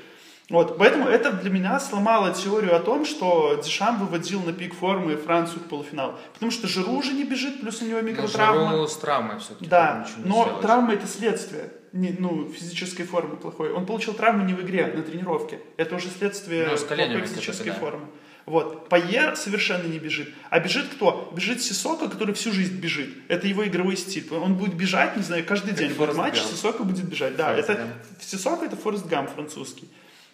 [0.49, 5.17] Вот, поэтому это для меня сломало теорию о том, что Дешам выводил на пик формы
[5.17, 6.13] Францию к полуфиналу.
[6.33, 8.69] Потому что Жиру уже не бежит, плюс у него Но микротравма.
[8.71, 9.65] Жиру с травмой все-таки.
[9.69, 13.71] Да, но травма это следствие не, ну, физической формы плохой.
[13.73, 15.59] Он получил травму не в игре, на тренировке.
[15.75, 17.73] Это уже следствие Ну, плохой физической да.
[17.75, 18.05] формы.
[18.47, 18.87] Вот.
[18.87, 20.33] Пайер совершенно не бежит.
[20.49, 21.31] А бежит кто?
[21.35, 23.09] Бежит Сисока, который всю жизнь бежит.
[23.27, 24.25] Это его игровой стиль.
[24.31, 26.49] Он будет бежать, не знаю, каждый день Форест матч, Гамп.
[26.49, 27.35] Сисока будет бежать.
[27.35, 27.93] Да, Форест это Гамп.
[28.21, 29.89] Сисока это Форест Гам французский.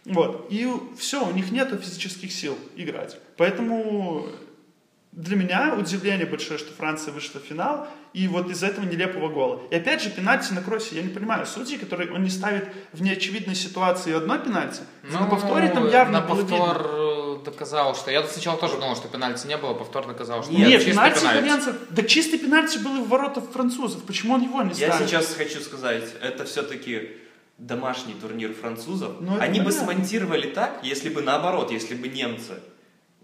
[0.05, 0.47] Вот.
[0.51, 3.17] И все, у них нет физических сил играть.
[3.35, 4.29] Поэтому
[5.11, 9.61] для меня удивление большое, что Франция вышла в финал, и вот из этого нелепого гола.
[9.69, 13.01] И опять же, пенальти на кроссе, я не понимаю, судьи, которые он не ставит в
[13.01, 16.77] неочевидной ситуации одно пенальти, на повторе там явно на повтор,
[17.43, 18.11] доказал, что...
[18.11, 21.37] Я сначала тоже думал, что пенальти не было, повтор доказал, что Нет, нет, пенальти, пенальти.
[21.39, 21.75] итальянцев...
[21.89, 24.03] Да чистый пенальти был и в ворота французов.
[24.03, 25.09] Почему он его не Я ставит?
[25.09, 27.17] сейчас хочу сказать, это все-таки
[27.57, 29.13] домашний турнир французов.
[29.19, 29.85] Ну, Они бы понятно.
[29.85, 32.59] смонтировали так, если бы наоборот, если бы немцы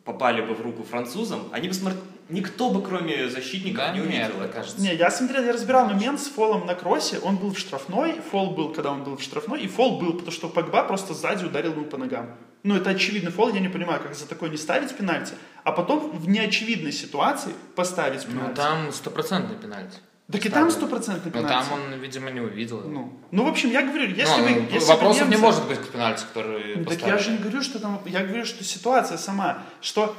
[0.05, 1.93] попали бы в руку французам, они бы смор...
[2.29, 4.41] никто бы кроме защитников Да, не увидел.
[4.41, 4.47] это.
[4.53, 4.81] кажется.
[4.81, 7.19] Не, я смотрел, я разбирал момент с фолом на кроссе.
[7.19, 10.31] Он был в штрафной, фол был, когда он был в штрафной, и фол был, потому
[10.31, 12.35] что Погба просто сзади ударил ему по ногам.
[12.63, 15.33] Ну, это очевидный фол, я не понимаю, как за такой не ставить пенальти,
[15.63, 18.55] а потом в неочевидной ситуации поставить Ну, пенальти.
[18.57, 19.97] там стопроцентный пенальти.
[20.31, 21.69] так и там стопроцентный Ну, пенальти.
[21.69, 22.81] там он, видимо, не увидел.
[22.81, 23.13] ну.
[23.31, 24.49] ну, в общем, я говорю, если Ну, бы...
[24.61, 27.15] ну, если вопросов не немцы- может быть к пенальти, который Ну, Так поставили.
[27.15, 28.01] я же не говорю, что там...
[28.05, 30.13] Я говорю, что ситуация сама, что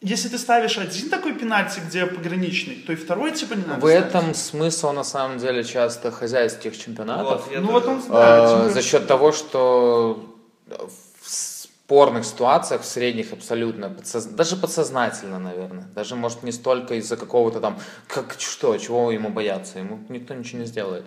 [0.00, 3.88] если ты ставишь один такой пенальти, где пограничный, то и второй типа не надо В
[3.90, 4.06] ставить.
[4.06, 7.46] этом смысл, на самом деле, часто хозяйских чемпионатов.
[7.48, 10.34] Вот, Ну тоже- вот он, Э, да, более- за счет того, что
[10.70, 17.16] в спорных ситуациях, в средних абсолютно, подсоз- даже подсознательно, наверное, даже, может, не столько из-за
[17.16, 21.04] какого-то там, как что, чего ему бояться, ему никто ничего не сделает.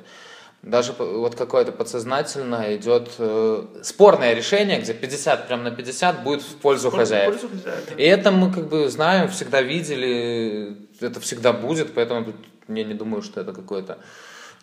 [0.63, 6.55] Даже вот какое-то подсознательно идет э, спорное решение, где 50 прям на 50 будет в
[6.57, 7.31] пользу Пользу- хозяев.
[7.31, 7.95] пользу хозяев, да.
[7.95, 12.33] И это мы как бы знаем, всегда видели, это всегда будет, поэтому
[12.67, 13.97] я не думаю, что это какое-то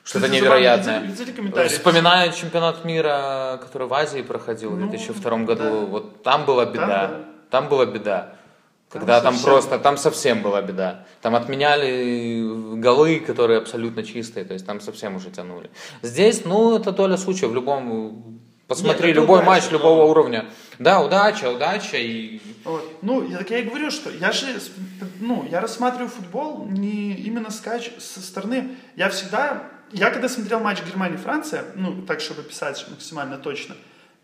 [0.09, 1.01] что-то невероятное.
[1.01, 1.69] видели комментарии?
[1.69, 5.63] Вспоминаю чемпионат мира, который в Азии проходил в Ну, 2002 году.
[5.63, 5.71] да.
[5.87, 6.87] Вот там была беда.
[6.87, 7.21] да.
[7.51, 8.35] Там была беда.
[8.91, 9.51] Когда там, совсем.
[9.51, 11.05] просто, там совсем была беда.
[11.21, 15.71] Там отменяли голы, которые абсолютно чистые, то есть там совсем уже тянули.
[16.01, 18.41] Здесь, ну, это доля случая в любом...
[18.67, 20.45] Посмотри, Нет, любой удача, матч но- любого уровня.
[20.79, 22.41] Да, удача, удача и...
[22.65, 22.83] Вот.
[23.03, 24.47] Ну, я, так я и говорю, что я же,
[25.21, 30.61] ну, я рассматриваю футбол не именно с, кач- со стороны, я всегда, я когда смотрел
[30.61, 33.75] матч Германия-Франция, ну, так, чтобы писать максимально точно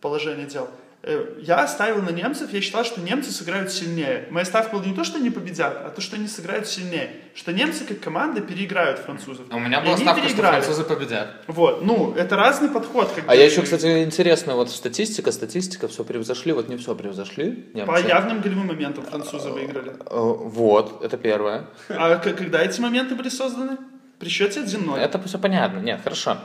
[0.00, 0.68] положение дел,
[1.02, 4.26] э, я ставил на немцев, я считал, что немцы сыграют сильнее.
[4.30, 7.10] Моя ставка была не то, что они победят, а то, что они сыграют сильнее.
[7.34, 9.46] Что немцы как команда переиграют французов.
[9.50, 11.28] У меня была ставка, что французы победят.
[11.46, 13.10] Вот, ну, это разный подход.
[13.14, 13.36] как А бы.
[13.36, 17.50] я еще, кстати, интересно, вот статистика, статистика, все превзошли, вот не все превзошли.
[17.52, 18.06] По немцы.
[18.08, 19.90] явным голевым моментам французы выиграли.
[19.90, 21.66] Э, Вот, это первое.
[21.88, 23.76] А когда эти моменты были созданы?
[24.18, 24.98] При счете 1-0.
[24.98, 25.78] Это все понятно.
[25.80, 26.38] Нет, хорошо.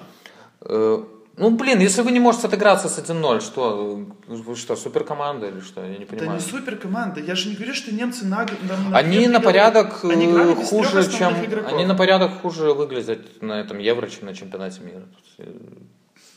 [0.61, 1.03] Э,
[1.37, 4.05] Ну, блин, если вы не можете отыграться с 1-0, что?
[4.27, 5.81] Вы что, суперкоманда или что?
[5.81, 6.33] Я не Это понимаю.
[6.33, 7.21] не супер команда.
[7.21, 10.57] Я же не говорю, что немцы на, на- на Они на порядок Они э, трех
[10.67, 11.71] хуже, чем игроков.
[11.73, 15.03] они на порядок хуже выглядят на этом Евро, чем на чемпионате мира.
[15.37, 15.45] Э,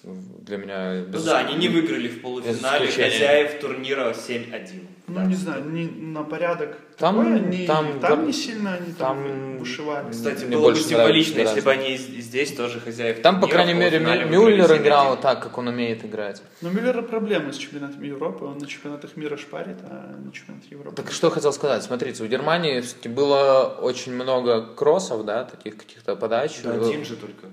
[0.04, 4.86] Для меня Ну без- да, они не выиграли в полуфинале хозяев турнира 7-1.
[5.12, 5.24] Ну, Да.
[5.26, 6.78] не знаю, не на порядок.
[6.96, 10.10] Там- такое, не- там там, гор- не сильно они там, там- бушевали.
[10.10, 13.46] Кстати, Мне было бы больше символично, нравится если бы они здесь тоже хозяев Там, по
[13.46, 14.76] крайней мере, Мюллер 7-1.
[14.82, 16.42] играл так, как он умеет играть.
[16.62, 18.44] Но Мюллера проблемы с чемпионатом Европы.
[18.46, 20.96] Он на чемпионатах мира шпарит, а на чемпионате Европы.
[21.02, 25.76] Так что я хотел сказать, смотрите, у Германии все-таки было очень много кроссов, да, таких
[25.76, 26.60] каких-то подач.
[26.64, 27.46] Да, один же только.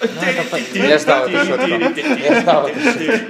[0.00, 0.06] Ну,
[0.74, 1.66] Я ждал эту шутку.
[2.22, 3.20] Я ждал эту шутку.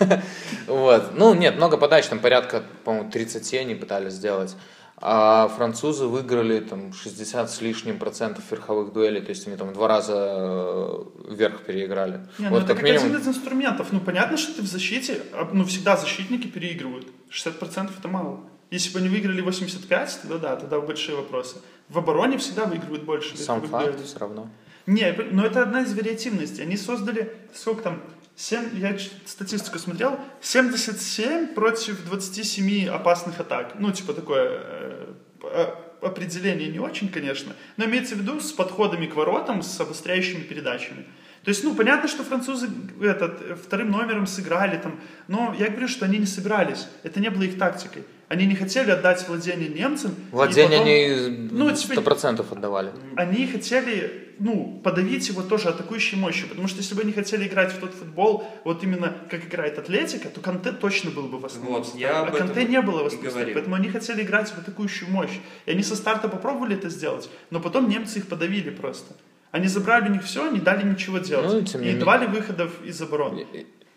[0.70, 1.16] Вот.
[1.16, 4.54] Ну, нет, много подач, там порядка, по-моему, 30 они пытались сделать.
[5.02, 9.88] А французы выиграли там 60 с лишним процентов верховых дуэлей, то есть они там два
[9.88, 12.20] раза э, вверх переиграли.
[12.38, 13.06] Не, ну вот это как как минимум.
[13.06, 13.88] один из инструментов.
[13.92, 17.06] Ну, понятно, что ты в защите, а, ну, всегда защитники переигрывают.
[17.30, 18.40] 60% это мало.
[18.70, 21.56] Если бы они выиграли 85, тогда да, тогда большие вопросы.
[21.88, 23.38] В обороне всегда выигрывают больше.
[23.38, 24.04] Сам факт дуэлей.
[24.04, 24.48] все равно.
[24.86, 26.62] Не, но это одна из вариативностей.
[26.62, 28.02] Они создали, сколько там,
[28.40, 33.74] 7, я статистику смотрел, 77 против 27 опасных атак.
[33.78, 35.66] Ну, типа такое э, э,
[36.00, 41.04] определение не очень, конечно, но имеется в виду с подходами к воротам, с обостряющими передачами.
[41.44, 42.70] То есть, ну, понятно, что французы
[43.02, 46.88] этот, э, вторым номером сыграли там, но я говорю, что они не собирались.
[47.02, 48.04] Это не было их тактикой.
[48.30, 50.14] Они не хотели отдать владение немцам.
[50.30, 52.92] Владение потом- они Ну, сто процентов отдавали.
[53.16, 57.72] они хотели, ну, подавить его тоже атакующей мощью, потому что если бы они хотели играть
[57.72, 61.56] в тот футбол, вот именно как играет Атлетика, то Канте точно был бы в.
[61.56, 63.20] Вот, я а Канте не было в
[63.52, 65.40] поэтому они хотели играть в атакующую мощь.
[65.66, 69.12] И они со старта попробовали это сделать, но потом немцы их подавили просто.
[69.50, 71.74] Они забрали у них все, не дали ничего делать.
[71.74, 73.44] Ну, и и давали выходов из обороны.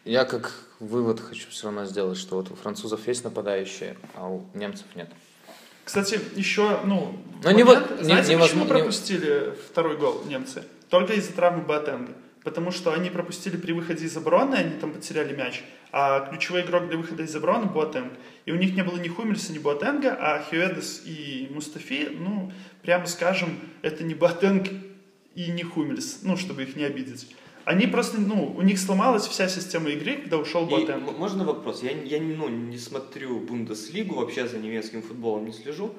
[0.06, 4.46] Я как вывод хочу все равно сделать, что вот у французов есть нападающие, а у
[4.54, 5.10] немцев нет.
[5.86, 10.64] Кстати, еще, ну, Но не момент- не- знаете, невозможно- почему не- пропустили второй гол немцы?
[10.90, 12.14] Только из-за травмы Боатенга.
[12.44, 16.90] Потому что они пропустили при выходе из обороны, они там потеряли мяч, а ключевой игрок
[16.90, 18.12] для выхода из обороны Боатенг.
[18.46, 22.52] И у них не было ни Хумельса, ни Боатенга, а Хюэдес и Мустафи, ну,
[22.82, 24.68] прямо скажем, это не Боатенг
[25.36, 27.34] и не Хумельс, ну, чтобы их не обидеть.
[27.66, 31.82] Они просто, ну, у них сломалась вся система игры, когда ушел м- можно вопрос?
[31.84, 35.96] Я, я ну, не смотрю Бундеслигу, вообще за немецким футболом не слежу.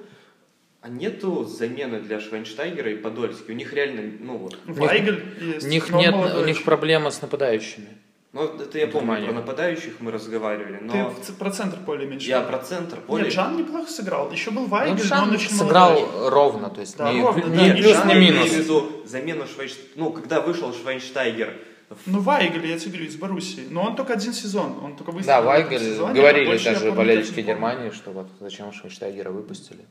[0.83, 3.51] А нету замены для Швайнштайгера и Подольски?
[3.51, 4.59] У них реально, ну вот.
[4.67, 5.65] Вайгель есть.
[5.65, 7.89] У них нет, у них проблема с нападающими.
[8.35, 12.29] Ну, это я помню, про нападающих мы разговаривали, Ты но ц- про центр поля меньше.
[12.29, 13.25] я про центр поля...
[13.25, 14.31] Нет, Жан неплохо сыграл.
[14.33, 16.29] Еще был Ну, Вайгель, но он очень сыграл молодой.
[16.31, 18.35] ровно, то есть Да, не, ровно, плю- да, не не плюс, Жан, не я имею
[18.35, 18.51] минус.
[18.51, 19.93] в виду замену Швайнштайгера.
[19.97, 21.55] Ну, когда вышел Швайнштайгер
[21.91, 23.67] в Ну, Вайгель, я тебе говорю, из Боруссии.
[23.71, 24.81] Но он только один сезон.
[24.83, 27.43] Он только Да, выстрелил в этом Вайгель, сезоне, а говорили я даже болельщики не.
[27.47, 29.85] Германии, что вот зачем Швайнштайгера выпустили.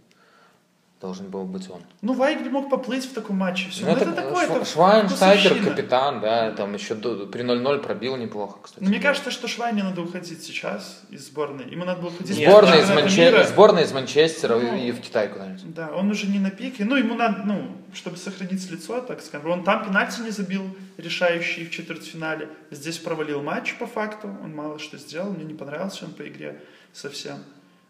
[1.04, 1.82] Должен был быть он.
[2.02, 3.70] Ну, Вайгель мог поплыть в таком матче.
[3.70, 3.82] Все.
[3.86, 7.80] Ну, Ну, это, это такое, Шва- это Швайнштайгер капитан, да, там еще до- при 0-0
[7.80, 8.82] пробил неплохо, кстати.
[8.82, 11.70] Но мне кажется, что Швайне надо уходить сейчас из сборной.
[11.70, 14.78] Ему надо было уходить Нет, Сборная, из Манче- сборная из Манчестера Ну.
[14.78, 15.74] и в Китай куда-нибудь.
[15.74, 16.86] Да, он уже не на пике.
[16.86, 19.50] Ну, ему надо, ну, чтобы сохранить лицо, так скажем.
[19.52, 20.64] Он там пенальти не забил,
[20.96, 22.48] решающий в четвертьфинале.
[22.72, 24.30] Здесь провалил матч по факту.
[24.42, 25.32] Он мало что сделал.
[25.32, 26.62] Мне не понравился он по игре
[26.94, 27.40] совсем.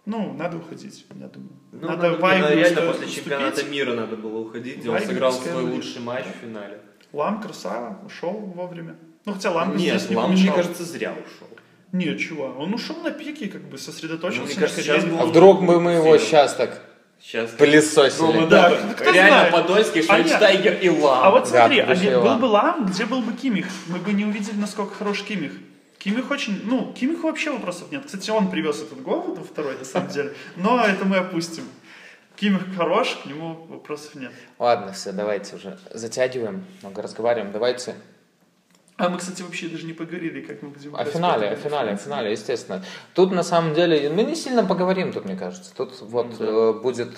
[0.06, 1.52] Ну, надо уходить, я думаю.
[1.72, 3.16] Ну, надо надо- Вайгелю реально после уступить.
[3.16, 6.82] чемпионата мира надо было уходить, где он сыграл свой лучший матч в финале.
[7.14, 8.96] Лам красава, ушел вовремя.
[9.26, 10.56] Ну, хотя Лам Нет, здесь не Лам, мне помешал.
[10.58, 11.48] кажется, зря ушел.
[11.94, 15.64] Нет, чувак, он ушел на пике, как бы сосредоточился Ну, мне кажется, сейчас А вдруг
[15.64, 16.82] бы мы его сейчас так
[17.22, 17.52] Сейчас.
[17.52, 18.22] пылесосили?
[18.22, 19.52] Ну, ну Да, да, реально знает.
[19.54, 20.04] Подольский, А.
[20.04, 21.24] Швайнштайгер и Лам.
[21.24, 22.42] А вот Да, смотри, а пришли ведь был Лам.
[22.42, 23.68] бы Лам, где был бы Кимих?
[23.88, 25.54] Мы бы не увидели, насколько хорош Кимих.
[26.04, 28.04] Кимих очень, ну, Кимиху вообще вопросов нет.
[28.06, 30.34] Кстати, он привез этот гол, это второй, на самом деле.
[30.58, 31.64] Но это мы опустим.
[32.36, 34.32] Кимих хорош, к нему вопросов нет.
[34.60, 37.54] Ладно, все, давайте уже затягиваем, много разговариваем.
[37.54, 37.96] Давайте
[38.98, 41.96] А мы, кстати, вообще даже не поговорили, как мы будем о финале, о финале, о
[41.96, 42.84] финале, естественно.
[43.14, 45.74] Тут на самом деле мы не сильно поговорим тут, мне кажется.
[45.74, 46.46] Тут вот Да.
[46.46, 47.12] э, будет...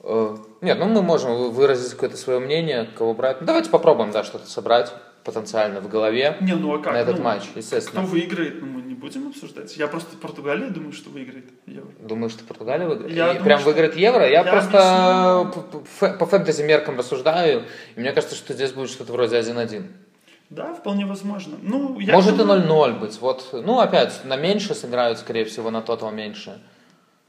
[0.00, 3.40] э, нет, ну мы можем выразить какое-то свое мнение, кого брать.
[3.40, 4.92] Ну, давайте попробуем, да, что-то собрать
[5.24, 6.92] потенциально в голове Не, ну а как?
[6.92, 8.02] на этот Ну, матч, Кто естественно.
[8.02, 9.76] выиграет, ну, мы не будем обсуждать.
[9.76, 11.46] Я просто Португалия думаю, что выиграет.
[11.66, 11.88] Евро.
[12.00, 13.14] Думаю, что Португалия выиграет.
[13.14, 14.22] Я И думаю, прям что- выиграет евро.
[14.22, 16.18] Я, Я просто объясню.
[16.18, 17.64] по фэнтези меркам рассуждаю,
[17.96, 19.86] и мне кажется, что здесь будет что-то вроде 1-1.
[20.50, 21.56] Да, вполне возможно.
[21.62, 23.18] Ну, я Может думаю- и 0-0 быть.
[23.20, 26.60] Вот, ну, опять, на меньше сыграют, скорее всего, на тотал меньше.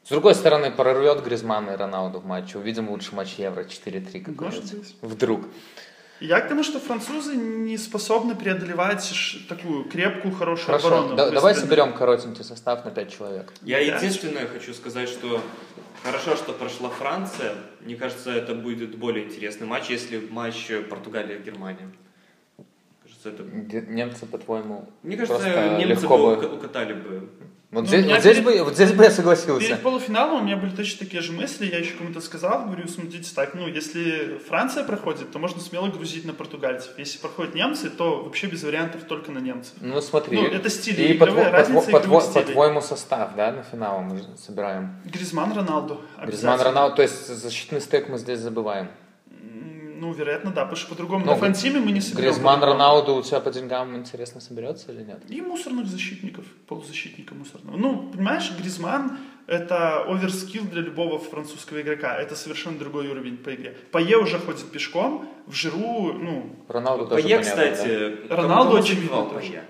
[0.04, 2.60] С другой стороны, прорвет Гризман и Роналду в матче.
[2.60, 4.96] Увидим лучший матч Евро 4-3 Может какой-нибудь.
[5.02, 5.42] Вдруг.
[6.22, 9.14] Я к тому, что французы не способны преодолевать
[9.50, 11.16] такую крепкую, хорошую Хорошо, оборону.
[11.16, 11.60] да- давай быстренько.
[11.76, 13.52] соберем коротенький состав на 5 человек.
[13.64, 13.98] Я Да.
[13.98, 15.42] единственное хочу сказать, что
[16.04, 17.54] хорошо, что прошла Франция.
[17.82, 21.92] Мне кажется, это будет более интересный матч, если матч Португалия-Германия.
[23.04, 23.44] Кажется, это...
[23.92, 26.42] Немцы, по-твоему, Мне кажется, просто немцы легко бы бы...
[26.42, 27.30] ука- укатали бы.
[27.76, 29.68] Вот, Ну, здесь, вот, здесь перед- бы, вот здесь бы я согласился.
[29.68, 31.66] Перед полуфиналом у меня были точно такие же мысли.
[31.66, 36.24] Я еще кому-то сказал, говорю, смотрите так, ну, если Франция проходит, то можно смело грузить
[36.24, 36.92] на португальцев.
[36.98, 39.74] Если проходят немцы, то вообще без вариантов только на немцев.
[39.82, 42.46] Ну смотри, Ну, это стили и игровые, по-тво- разница по-тво- стилей.
[42.46, 44.96] по-твоему состав, да, на финал мы собираем.
[45.04, 46.00] Гризман, Роналду.
[46.26, 46.62] Гризман.
[46.62, 48.88] Роналду, то есть защитный стек мы здесь забываем.
[49.98, 52.32] Ну, вероятно, да, потому что по-другому Ну, на фантиме мы не соберем.
[52.32, 52.64] Гризман.
[52.64, 55.20] Роналду у тебя по деньгам интересно соберется или нет?
[55.30, 57.78] И мусорных защитников, полузащитника мусорного.
[57.78, 59.18] Ну, понимаешь, Гризман
[59.48, 62.16] это оверскилл для любого французского игрока.
[62.16, 63.78] Это совершенно другой уровень по игре.
[63.92, 67.72] Пае уже ходит пешком, в Жиру, ну, Роналду тоже Пае, понятно, да?
[67.72, 69.64] кстати, Роналду очевидно забивал тоже.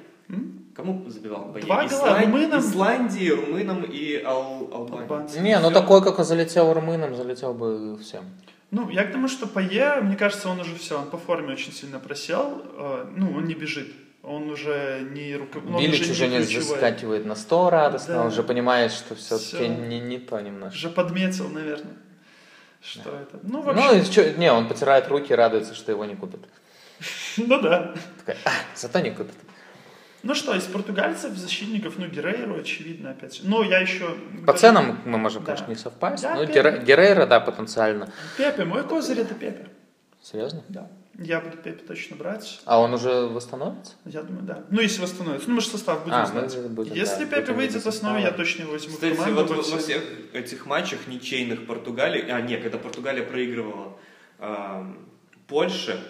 [0.76, 1.64] Кому забивал Пае?
[1.66, 2.60] Два гола Исланд- румынам.
[2.60, 5.40] Исландии, румынам и Ал- Албании.
[5.40, 8.26] Не, ну такой, как залетел румынам, залетел бы всем.
[8.72, 11.72] Ну, я к тому, что Пае, мне кажется, он уже все, он по форме очень
[11.72, 12.62] сильно просел.
[12.78, 13.94] Э, Ну, он не бежит.
[14.24, 15.92] Он уже не руководитель.
[15.92, 18.22] Билич уже не заскакивает на 100 радостно, Да.
[18.22, 19.68] он уже понимает, что все-таки Всё.
[19.68, 20.76] не, не то немножко.
[20.76, 21.94] Уже подметил, наверное,
[22.82, 23.40] что это.
[23.44, 26.42] Ну, Ну, вообще, и чё- не, он потирает руки и радуется, что его не купят.
[27.38, 27.94] ну да.
[28.18, 29.36] Такая, «А, зато не купят.
[30.26, 33.42] Ну что, из португальцев, защитников, ну, Герейру, очевидно, опять.
[33.44, 34.18] Ну, я еще...
[34.48, 35.52] По ценам мы можем, Да.
[35.54, 36.24] конечно, не совпасть.
[36.24, 36.60] Да, ну, Пепе.
[36.62, 38.12] Гере- Герейро, да, потенциально.
[38.36, 39.68] Пепе, мой козырь это Пепе.
[40.24, 40.64] Серьезно?
[40.68, 40.90] Да.
[41.20, 42.60] Я буду Пепе точно брать.
[42.66, 43.94] А он уже восстановится?
[44.06, 44.64] Я думаю, да.
[44.72, 45.48] Ну, если восстановится.
[45.48, 46.70] Ну, мы же состав будем А, мы знать.
[46.72, 49.54] будем, если да, Пепе будем выйдет в основе, я точно его возьму Кстати, в команду.
[49.54, 50.02] вот во всех
[50.34, 53.96] этих матчах ничейных Португалии, а нет, когда Португалия проигрывала
[54.40, 54.98] ам,
[55.48, 56.04] Польше,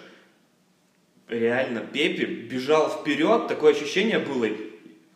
[1.28, 4.48] реально Пепе бежал вперед, такое ощущение было,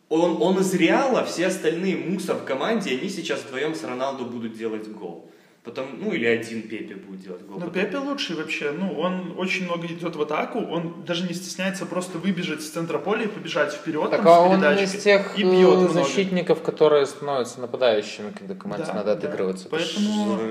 [0.09, 4.57] он, он из Реала, все остальные мусор в команде, они сейчас вдвоем с Роналду будут
[4.57, 5.27] делать гол.
[5.63, 7.59] Потом, ну или один Пепе будет делать гол.
[7.59, 8.71] Но Потом- Пепе лучший вообще.
[8.71, 10.57] Ну, он очень много идет в атаку.
[10.57, 14.57] Он даже не стесняется просто выбежать с центра поля и побежать вперед Так, там, а
[14.57, 15.93] с он из тех и бьет э, много.
[15.93, 19.27] защитников, которые становятся нападающими, когда команде Да, надо да.
[19.27, 19.67] отыгрываться.
[19.67, 20.41] Это Поэтому ж,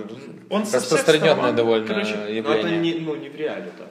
[0.49, 2.31] Он Распространенное довольно короче, Но это
[2.69, 2.79] явление.
[2.79, 3.89] не, ну, не в Реале так.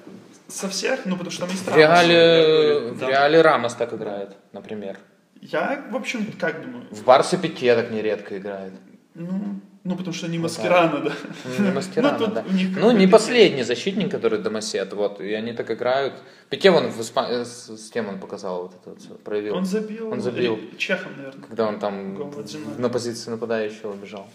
[0.49, 1.77] Со всех, ну, потому что там есть В Рамос.
[1.79, 3.07] Реале, в Да.
[3.07, 4.97] Реале Рамос так играет, например.
[5.41, 6.85] Я, в общем, как думаю?
[6.91, 8.73] В Барсе Пике так нередко играет.
[9.15, 11.13] Ну, ну потому что они маскираны, да.
[11.59, 12.43] Не Маскерано, Ну, да.
[12.49, 16.13] Ну, не какой-то- последний защитник, который домосед, вот, и они так играют.
[16.49, 19.65] Пике вон в Испа- э, с, с кем он показал вот это вот проявил, Он
[19.65, 20.11] забил.
[20.11, 20.55] Он забил.
[20.57, 21.43] или Чехом, наверное.
[21.47, 22.79] когда он там Гол в 1-0.
[22.81, 24.27] на позиции нападающего бежал.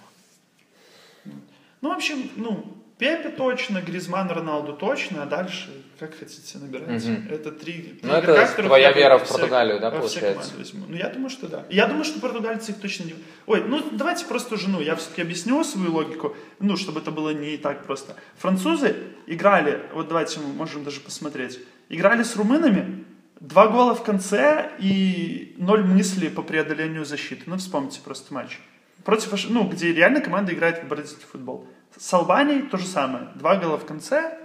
[1.81, 2.65] Ну, в общем, ну,
[2.99, 5.69] Пепе точно, Гризман, Роналду точно, а дальше
[5.99, 7.05] как хотите набирать.
[7.05, 7.29] Мгм.
[7.31, 10.53] Это три, Ну, это игрока, твоя вера в Португалию, да, получается?
[10.89, 11.65] Ну, я думаю, что да.
[11.71, 13.15] Я думаю, что португальцы их точно не...
[13.47, 17.31] Ой, ну, давайте просто уже, ну, я все-таки объясню свою логику, ну, чтобы это было
[17.31, 18.17] не так просто.
[18.37, 23.05] Французы играли, вот давайте мы можем даже посмотреть, играли с румынами,
[23.41, 27.43] два гола в конце и ноль мыслей по преодолению защиты.
[27.47, 28.59] Ну, вспомните просто матч.
[29.05, 31.67] Против, ну, где реально команда играет в бразильский футбол.
[31.99, 33.29] С Албанией то же самое.
[33.35, 34.39] Два гола в конце,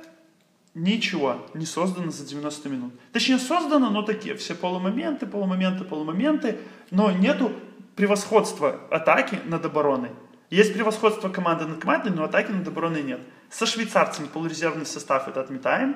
[0.76, 2.94] ничего не создано за 90 минут.
[3.12, 6.58] Точнее, создано, но такие все полумоменты, полумоменты, полумоменты,
[6.92, 7.52] но нету
[7.96, 10.12] превосходства атаки над обороной.
[10.50, 13.20] Есть превосходство команды над командой, но атаки над обороной нет.
[13.50, 15.96] Со швейцарцами полурезервный состав это отметаем.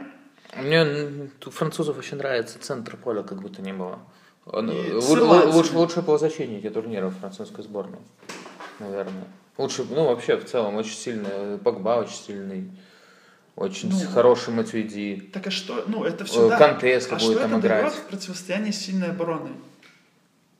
[0.57, 3.99] Мне французов очень нравится центр поля, как будто не было.
[4.45, 5.51] Он, И лу- с лу- ирландцами.
[5.53, 7.99] лучше, лучшие полузащитники турнира французской сборной,
[8.79, 9.23] наверное.
[9.57, 12.71] Лучше, ну вообще в целом очень сильный, Погба очень сильный,
[13.55, 13.99] очень Ну.
[14.11, 15.29] хороший Матвейди.
[15.31, 17.81] Так а что, ну это все Э, если а будет что там это играть.
[17.81, 19.51] дает в противостоянии с сильной обороной?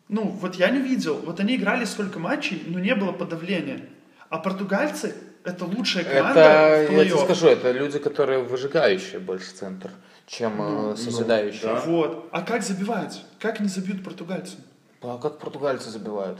[0.10, 1.16] Ну, вот я не видел.
[1.26, 3.90] Вот они играли сколько матчей, но не было подавления.
[4.30, 9.52] А португальцы это лучшая команда Это, в я тебе скажу, это люди, которые выжигающие больше
[9.54, 9.90] центр,
[10.28, 11.64] чем э, созидающие.
[11.64, 11.80] да.
[11.82, 12.30] Вот.
[12.32, 13.24] А как забивать?
[13.40, 14.58] Как не забьют португальцы?
[15.02, 16.38] А как португальцы забивают?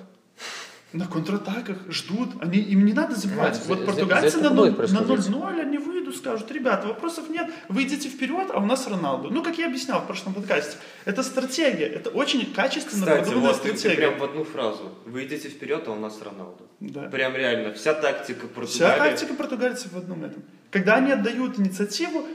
[0.94, 2.30] На контратаках ждут.
[2.40, 3.60] Они, им не надо забивать.
[3.68, 5.36] Ну, вот португальцы на это 0 будет на происходить.
[5.36, 9.32] 0-0 они выйдут, скажут, ребята, вопросов нет, вы идите вперед, а у нас Роналду.
[9.32, 13.62] Ну, как я объяснял в прошлом подкасте, это стратегия, это очень качественно Кстати, продуманная вот
[13.64, 14.08] ты, ты стратегия.
[14.08, 14.94] прям в одну фразу.
[15.06, 16.68] Вы идете вперед, а у нас Роналду.
[16.80, 17.02] Да.
[17.10, 17.74] Прям реально.
[17.74, 19.00] Вся тактика Вся Португалии.
[19.12, 20.44] тактика португальцев в одном этом.
[20.70, 22.28] Когда они отдают инициативу,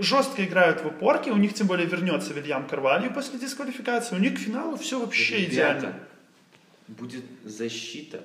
[0.00, 4.34] жестко играют в опорке, у них тем более вернется Вильям Карвалью после дисквалификации, у них
[4.34, 5.94] к финалу все вообще Ребята, идеально.
[6.98, 8.24] Будет защита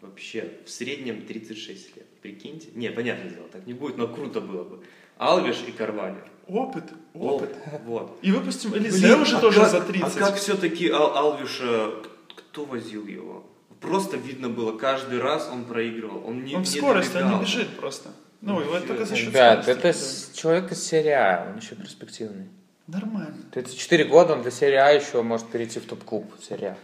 [0.00, 2.06] вообще в среднем 36 лет.
[2.20, 2.68] Прикиньте.
[2.74, 4.84] Не, понятное дело, так не будет, но круто было бы.
[5.18, 6.24] Алвиш и Карвалью.
[6.46, 6.84] Опыт,
[7.14, 7.54] опыт.
[7.84, 8.18] Вот.
[8.22, 10.16] И выпустим Элизе Блин, уже а тоже как- за 30.
[10.16, 11.92] А как все-таки Ал- Алвиша,
[12.36, 13.46] кто возил его?
[13.80, 16.26] Просто видно было, каждый раз он проигрывал.
[16.26, 18.10] Он не он в скорости, он не бежит просто.
[18.40, 19.98] Ну, его всё только это- за счет Ребят, скорости, это
[20.32, 20.36] да.
[20.38, 22.48] человек из серии А, он еще перспективный.
[22.88, 23.36] Нормально.
[23.52, 26.78] 34 года, он для серии А еще может перейти в топ-клуб серии А.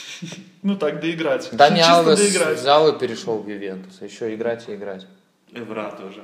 [0.62, 1.48] Ну так, доиграть.
[1.52, 3.98] Дани Алвес взял и перешел в Ювентус.
[4.00, 5.06] А еще играть и играть.
[5.52, 6.22] Эвра тоже.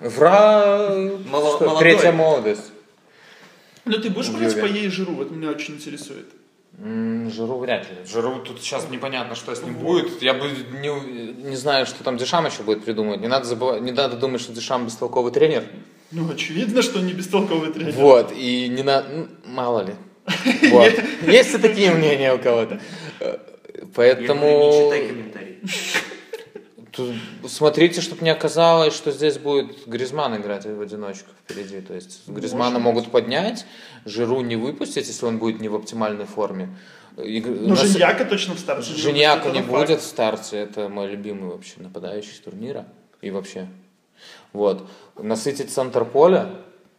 [0.00, 0.94] Вра...
[1.30, 1.78] Мало-.
[1.78, 2.72] Третья молодость.
[3.84, 5.14] Ну ты будешь В брать по ей жиру?
[5.14, 6.26] Вот меня очень интересует.
[6.80, 7.96] Жиру вряд ли.
[8.06, 10.22] Жиру тут сейчас непонятно, что с ним будет.
[10.22, 10.48] Я бы
[10.80, 13.20] не, не знаю, что там Дешам еще будет придумывать.
[13.20, 15.64] Не надо, забывать, не надо думать, что Дешам бестолковый тренер.
[16.12, 17.92] Ну, очевидно, что не бестолковый тренер.
[17.94, 19.08] Вот, и не надо...
[19.08, 19.94] ну, Мало ли.
[20.70, 20.92] Вот.
[21.26, 22.80] Есть и такие мнения у кого-то.
[23.20, 23.38] Я
[23.94, 24.40] Поэтому...
[24.40, 25.58] говорю, не читай комментарий.
[26.92, 27.14] Тут
[27.46, 31.80] смотрите, чтобы не оказалось, что здесь будет Гризман играть в одиночку впереди.
[31.80, 33.66] То есть Гризмана Может могут поднять,
[34.04, 36.76] Жиру не выпустить, если он будет не в оптимальной форме.
[37.22, 38.90] И- Ну, нас- Женьяка точно в старте.
[38.92, 39.86] не Женьяка не это факт.
[39.88, 42.86] будет в старте, это мой любимый вообще нападающий с турнира.
[43.20, 43.68] И вообще.
[44.52, 44.88] Вот.
[45.16, 46.50] Насытить центр поля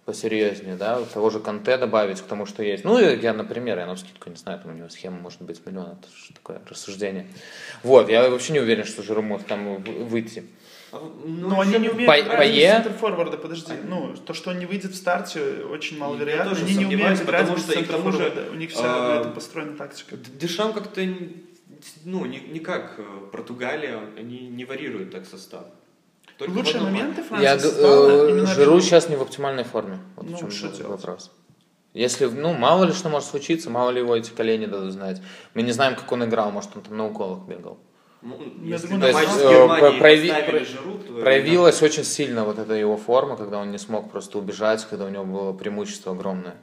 [0.10, 2.84] посерьезнее, да, того же Канте добавить к тому, что есть.
[2.84, 5.86] Ну, я, например, я на скидку не знаю, там у него схема может быть миллион,
[5.91, 7.28] это же такое рассуждение.
[7.84, 10.43] Вот, я вообще не уверен, что Жиру может там вы- выйти.
[10.91, 12.55] А, Ну, они не умеют По- играть Пае?
[12.55, 13.74] без центр-форварда, подожди.
[13.88, 15.41] Ну, то, что он не выйдет в старте,
[15.72, 16.57] очень маловероятно.
[16.57, 18.49] Они не умеют играть потому что и к тому же.
[18.51, 20.18] У них вся а, на этом построена тактика.
[20.18, 21.01] Дешам как-то,
[22.05, 25.66] ну, не, не как э, Португалия, они не варьируют так состав.
[26.40, 27.44] Только Лучшие моменты матче.
[27.44, 28.80] Я, э, Жиру Жиру.
[28.82, 30.00] сейчас не в оптимальной форме.
[30.16, 30.88] Вот Ну, в чем что делать?
[30.88, 31.32] вопрос.
[31.94, 35.22] Если, ну, мало ли что может случиться, мало ли его эти колени дадут знать.
[35.54, 37.78] Мы не знаем, как он играл, может, он там на уколах бегал.
[38.22, 43.36] Ну, Я думаю, то есть, э, прояви- Жиру, Проявилась очень сильно вот эта его форма,
[43.36, 46.56] когда он не смог просто убежать, когда у него было преимущество огромное.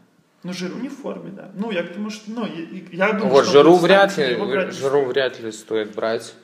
[0.42, 1.50] Ну, Жиру не в форме, да.
[1.54, 2.30] Ну, я к тому, что...
[2.30, 5.94] Ну, я, я думаю, вот что Жиру он будет вряд ли, Жиру вряд ли стоит
[5.94, 6.34] брать.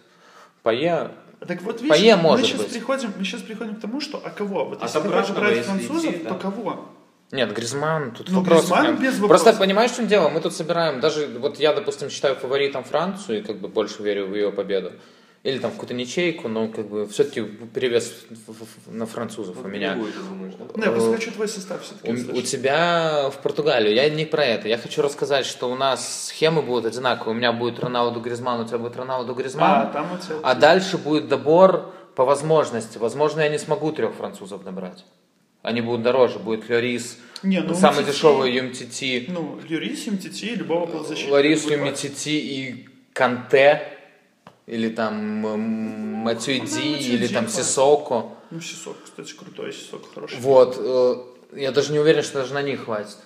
[0.63, 1.11] Пае,
[1.47, 2.73] Так вот, видишь, Пае мы, может сейчас быть.
[2.73, 4.65] приходим, мы сейчас приходим к тому, что а кого?
[4.67, 6.39] Вот От если ты хочешь брать французов, идти, то да.
[6.39, 6.89] кого?
[7.33, 9.59] Нет, Гризман, тут Ну, вопросов Гризман без Просто вопросов.
[9.59, 10.29] понимаешь, в чем дело?
[10.29, 14.27] Мы тут собираем, даже вот я, допустим, считаю фаворитом Францию и как бы больше верю
[14.27, 14.93] в ее победу.
[15.45, 18.15] Или там какую-то ничейку, но как бы все-таки перевес
[18.47, 19.95] в- в- на французов у меня.
[19.97, 20.67] Будет, думаешь, да?
[20.77, 23.93] Ну, я просто хочу твой состав все-таки У, у тебя в Португалию.
[23.93, 24.69] Я не про это.
[24.69, 27.35] Я хочу рассказать, что у нас схемы будут одинаковые.
[27.35, 29.93] У меня будет Роналду Гризман, у тебя будет Роналду А, Гризман.
[29.93, 30.37] там у тебя...
[30.45, 32.99] А дальше будет добор по возможности.
[32.99, 35.05] Возможно, я не смогу трех французов набрать.
[35.63, 36.39] Они будут дороже.
[36.39, 41.33] Будет Лорис, Не, ну, самый MTT дешевый МТТ, Ну, Льюрис, МТТ, любого полузащитника.
[41.33, 43.89] Лорис, будет МТТ и Канте.
[44.67, 45.61] Или там м,
[46.25, 47.49] Матюйди, Ну, или там.
[47.49, 48.27] Сисоко.
[48.51, 50.39] Ну, Сисок, кстати, крутой, Сисок хороший.
[50.39, 50.77] Вот.
[50.79, 51.17] э,
[51.57, 53.17] Я даже не уверен, что даже на них хватит.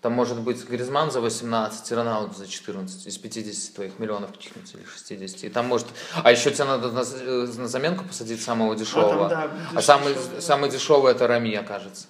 [0.00, 4.74] Там может быть Гризман за 18 и Роналду за 14 из 50 твоих миллионов каких-нибудь
[4.74, 5.44] или 60.
[5.44, 5.86] И там может...
[6.24, 9.26] А еще тебе надо на, э, на заменку посадить самого дешевого.
[9.26, 12.06] А, там, да, А самый, дешевый, самый дешевый это Рами, окажется.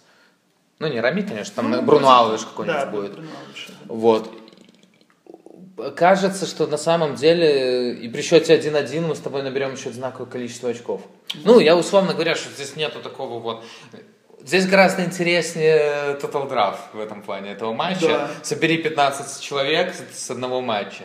[0.79, 3.13] Ну, не Рами, конечно, там Ну, Бруно будет- Алвеш какой-нибудь да, будет.
[3.13, 3.29] Бруно.
[3.89, 4.31] Вот.
[5.97, 10.31] Кажется, что на самом деле и при счете 1-1 мы с тобой наберем еще одинаковое
[10.31, 11.01] количество очков.
[11.45, 13.65] Ну, я условно говоря, что здесь нету такого вот...
[14.45, 18.09] Здесь гораздо интереснее Total Draft в этом плане этого матча.
[18.09, 18.31] Да.
[18.43, 21.05] Собери 15 человек с одного матча.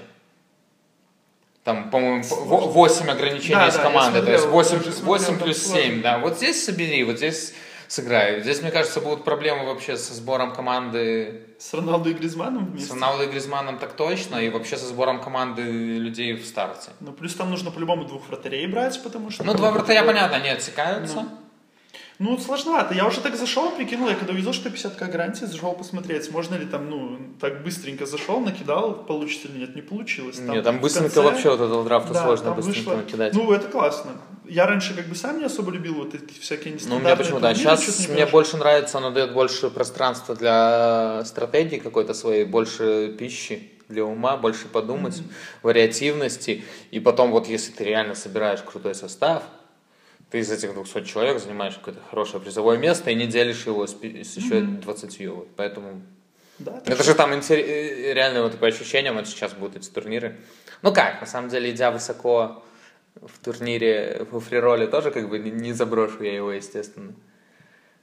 [1.63, 4.21] Там, по-моему, 8 ограничений Да, из да, команды.
[4.21, 5.81] То смотрел, есть 8, я уже смотрел, 8 там плюс сложно.
[5.83, 6.17] 7, да.
[6.17, 7.53] Вот здесь собери, вот здесь
[7.87, 8.41] сыграй.
[8.41, 12.89] Здесь, мне кажется, будут проблемы вообще со сбором команды С Роналду и Гризманом вместе.
[12.89, 16.91] с Роналдо и Гризманом так точно, и вообще со сбором команды людей в старте.
[16.99, 19.43] Ну, плюс там нужно по-любому двух вратарей брать, потому что...
[19.43, 21.21] Ну, два вратаря, понятно, они отсекаются.
[21.21, 21.29] Ну,
[22.39, 22.93] сложновато.
[22.95, 26.65] Я уже так зашел, прикинул, я когда увидел, что 50к гарантии, зашел посмотреть, можно ли
[26.65, 29.75] там, ну, так быстренько зашел, накидал, получится или нет.
[29.75, 30.39] Не получилось.
[30.39, 33.33] Нет, там быстренько конце- вообще вот этого драфта Да, сложно там быстренько вышло- накидать.
[33.35, 34.11] Ну, это классно.
[34.49, 37.39] Я раньше как бы сам не особо любил вот эти всякие Ну, нестандартные мне почему,
[37.39, 37.49] да.
[37.53, 42.45] турниры, Сейчас чё-то не мне больше нравится, оно дает больше пространства для стратегии какой-то своей,
[42.45, 45.21] больше пищи для ума, больше подумать,
[45.63, 46.63] вариативности.
[46.91, 49.43] И потом вот если ты реально собираешь крутой состав,
[50.29, 53.91] ты из этих 200 человек занимаешь какое-то хорошее призовое место и не делишь его с,
[53.93, 55.27] с еще 20.
[55.29, 55.47] Вот.
[55.55, 56.01] Поэтому
[56.59, 59.89] Да, Это что- же там интер- э, реально вот по ощущениям вот сейчас будут эти
[59.89, 60.37] турниры.
[60.81, 62.63] Ну как, на самом деле, идя высоко
[63.21, 67.13] в турнире в фрироле тоже как бы не- заброшу я его, естественно.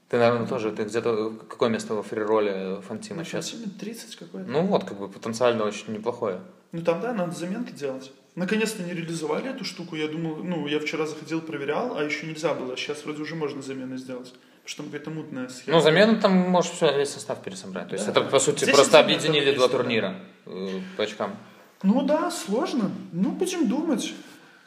[0.08, 3.50] Ты, наверное, тоже, ты где-то, какое место во фрироле Фантима Ну, сейчас?
[3.50, 4.48] Фантиме 30 какой-то.
[4.48, 6.40] Ну вот, как бы потенциально очень неплохое.
[6.72, 8.12] Ну там, да, надо заменки делать.
[8.34, 9.94] Наконец-то не реализовали эту штуку.
[9.96, 12.76] Я думал, ну, я вчера заходил, проверял, а еще нельзя было.
[12.76, 14.32] Сейчас вроде уже можно замены сделать.
[14.32, 15.76] Потому что там какая-то мутная схема.
[15.76, 17.88] Ну, замену там можешь все, весь состав пересобрать.
[17.88, 18.10] То есть Да.
[18.12, 19.78] это, по сути, Здесь просто объединили два есть, да.
[19.78, 21.36] турнира э, по очкам.
[21.82, 22.90] Ну да, сложно.
[23.12, 24.12] Ну, будем думать.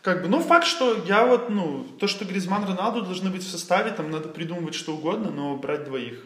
[0.02, 3.50] Как бы, ну, факт, что я вот, ну, то, что Гризман, Роналду должны быть в
[3.50, 6.24] составе, там надо придумывать что угодно, но брать двоих.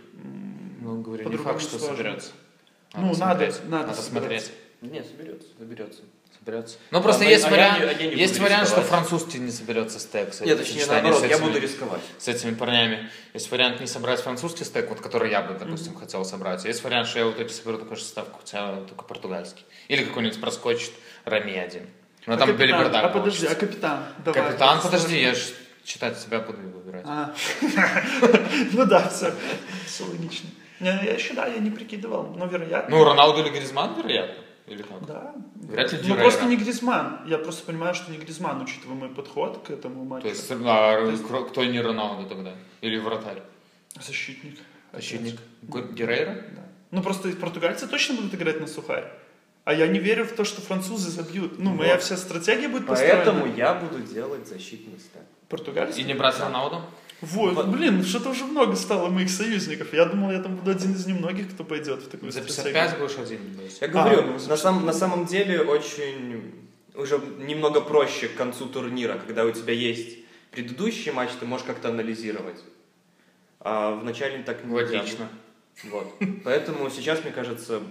[0.81, 1.97] Ну, говорю, не По-другому факт, что сложно.
[1.97, 2.31] соберется.
[2.93, 3.15] Ну, надо,
[3.51, 3.61] смотреть.
[3.69, 4.01] надо Надо собираться.
[4.03, 4.51] смотреть.
[4.81, 6.01] Нет, соберется, соберется.
[6.43, 6.77] Соберется.
[6.89, 9.07] Ну, просто А, есть а я вариант, а я не есть вариант что рисковать.
[9.07, 10.33] француз не соберется стек.
[10.33, 12.01] с Нет, этим точнее, наоборот, с я этими- буду рисковать.
[12.17, 13.09] С этими парнями.
[13.35, 16.65] Есть вариант не собрать французский стек, вот который я бы, допустим, хотел собрать.
[16.65, 19.63] Есть вариант, что я вот эти соберу такой же состав, как у тебя, только португальский.
[19.87, 20.93] Или какой-нибудь проскочит
[21.25, 21.87] Рами один.
[22.25, 22.67] Но А там капитан?
[22.69, 24.03] бельбардак А подожди, а капитан?
[24.25, 24.41] Давай.
[24.43, 25.39] Капитан, Это подожди, я ж
[25.83, 27.05] читать себя буду выбирать.
[27.07, 27.35] А.
[28.73, 29.31] Ну да, все.
[29.85, 30.49] Все логично.
[30.79, 32.95] Не, Я еще, да, я не прикидывал, но вероятно.
[32.95, 34.43] Ну, Роналду или Гризман, вероятно.
[34.67, 35.05] Или как?
[35.05, 35.33] Да.
[35.55, 37.19] Вряд ли Ну просто не Гризман.
[37.27, 40.23] Я просто понимаю, что не Гризман, учитывая мой подход к этому матчу.
[40.23, 40.99] То есть, а,
[41.29, 42.53] кро- кто не Роналду тогда?
[42.81, 43.41] Или вратарь?
[43.99, 44.59] Защитник.
[44.93, 45.39] Защитник?
[45.61, 46.33] Герейра?
[46.55, 46.63] Да.
[46.91, 49.11] Ну просто португальцы точно будут играть на сухарь.
[49.63, 51.59] А я не верю в то, что французы забьют.
[51.59, 52.03] Ну, моя Вот.
[52.03, 53.15] вся стратегия будет построена.
[53.23, 55.21] Поэтому я буду делать защитный стек.
[55.49, 56.01] Португальцы?
[56.01, 56.81] И не брать Роналду?
[57.21, 57.67] Вот, Вот.
[57.67, 59.93] блин, что-то уже много стало моих союзников.
[59.93, 62.73] Я думал, я там буду один из немногих, кто пойдет в такую За стратегию.
[62.73, 63.59] 55 будешь один.
[63.61, 63.81] есть.
[63.81, 66.51] Я говорю, А, ну, на, сам- на самом деле очень
[66.95, 70.17] уже немного проще к концу турнира, когда у тебя есть
[70.51, 72.59] предыдущий матч, ты можешь как-то анализировать.
[73.59, 74.97] А вначале так нельзя.
[74.99, 75.29] Логично.
[75.83, 76.11] Вот.
[76.43, 77.81] Поэтому сейчас, мне кажется,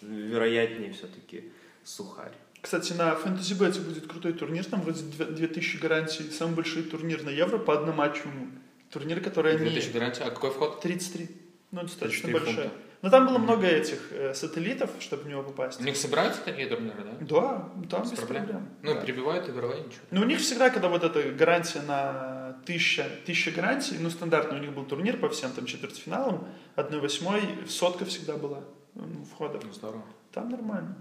[0.00, 1.52] вероятнее все-таки
[1.84, 2.32] сухарь.
[2.64, 7.22] Кстати, на Fantasy Бете будет крутой турнир, там вроде две- 2000 гарантий, самый большой турнир
[7.22, 8.52] на Евро по одноматчевому.
[8.90, 9.66] Турнир, который они...
[9.68, 10.24] 2000 гарантия.
[10.24, 10.80] А какой вход?
[10.80, 11.28] 33.
[11.72, 12.54] Ну, достаточно 33 большой.
[12.54, 12.70] фунта.
[13.02, 15.78] Но там было много этих э, сателлитов, чтобы в него попасть.
[15.78, 17.12] У них собираются такие турниры, да?
[17.20, 18.44] Да, там Без без проблем.
[18.44, 18.68] проблем.
[18.80, 19.00] Ну, Да.
[19.02, 20.00] перебивают игровые, ничего.
[20.10, 24.60] Но у них всегда, когда вот эта гарантия на 1000, 1000 гарантий, ну, стандартно у
[24.62, 29.60] них был турнир по всем там четвертьфиналам, 1-8, сотка всегда была ну, входа.
[29.62, 30.04] Ну, здорово.
[30.32, 30.96] Там нормально.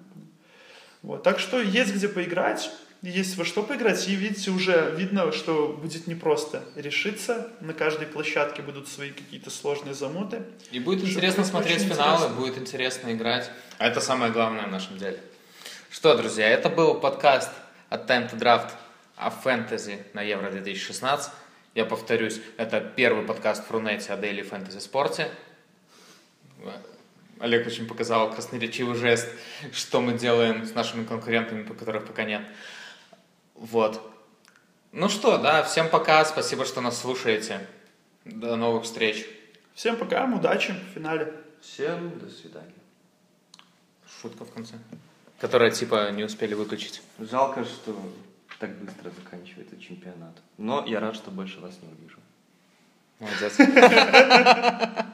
[1.03, 1.21] Вот.
[1.21, 6.07] Так что есть где поиграть, есть во что поиграть, и видите, уже видно, что будет
[6.07, 7.49] непросто решиться.
[7.59, 10.43] На каждой площадке будут свои какие-то сложные замуты.
[10.71, 12.35] И будет интересно смотреть финалы, интересно.
[12.39, 13.51] будет интересно играть.
[13.77, 15.19] А это самое главное в нашем деле.
[15.91, 17.51] Что, друзья, это был подкаст
[17.89, 18.71] от Time to Draft
[19.17, 21.31] о фэнтези на Евро 2016.
[21.75, 25.29] Я повторюсь, это первый подкаст в Рунете о Daily Fantasy спорте.
[27.43, 29.27] Олег очень показал красноречивый жест,
[29.73, 32.41] что мы делаем с нашими конкурентами, по которых пока нет.
[33.53, 34.01] Вот.
[34.93, 37.67] Ну что, да, всем пока, спасибо, что нас слушаете.
[38.23, 39.27] До новых встреч.
[39.73, 41.33] Всем пока, удачи в финале.
[41.61, 42.71] Всем до свидания.
[44.21, 44.75] Шутка в конце.
[45.41, 47.01] Которая типа не успели выключить.
[47.19, 47.93] Жалко, что
[48.57, 50.37] так быстро заканчивается чемпионат.
[50.57, 52.19] Но я рад, что больше вас не увижу.
[53.19, 55.03] Молодец.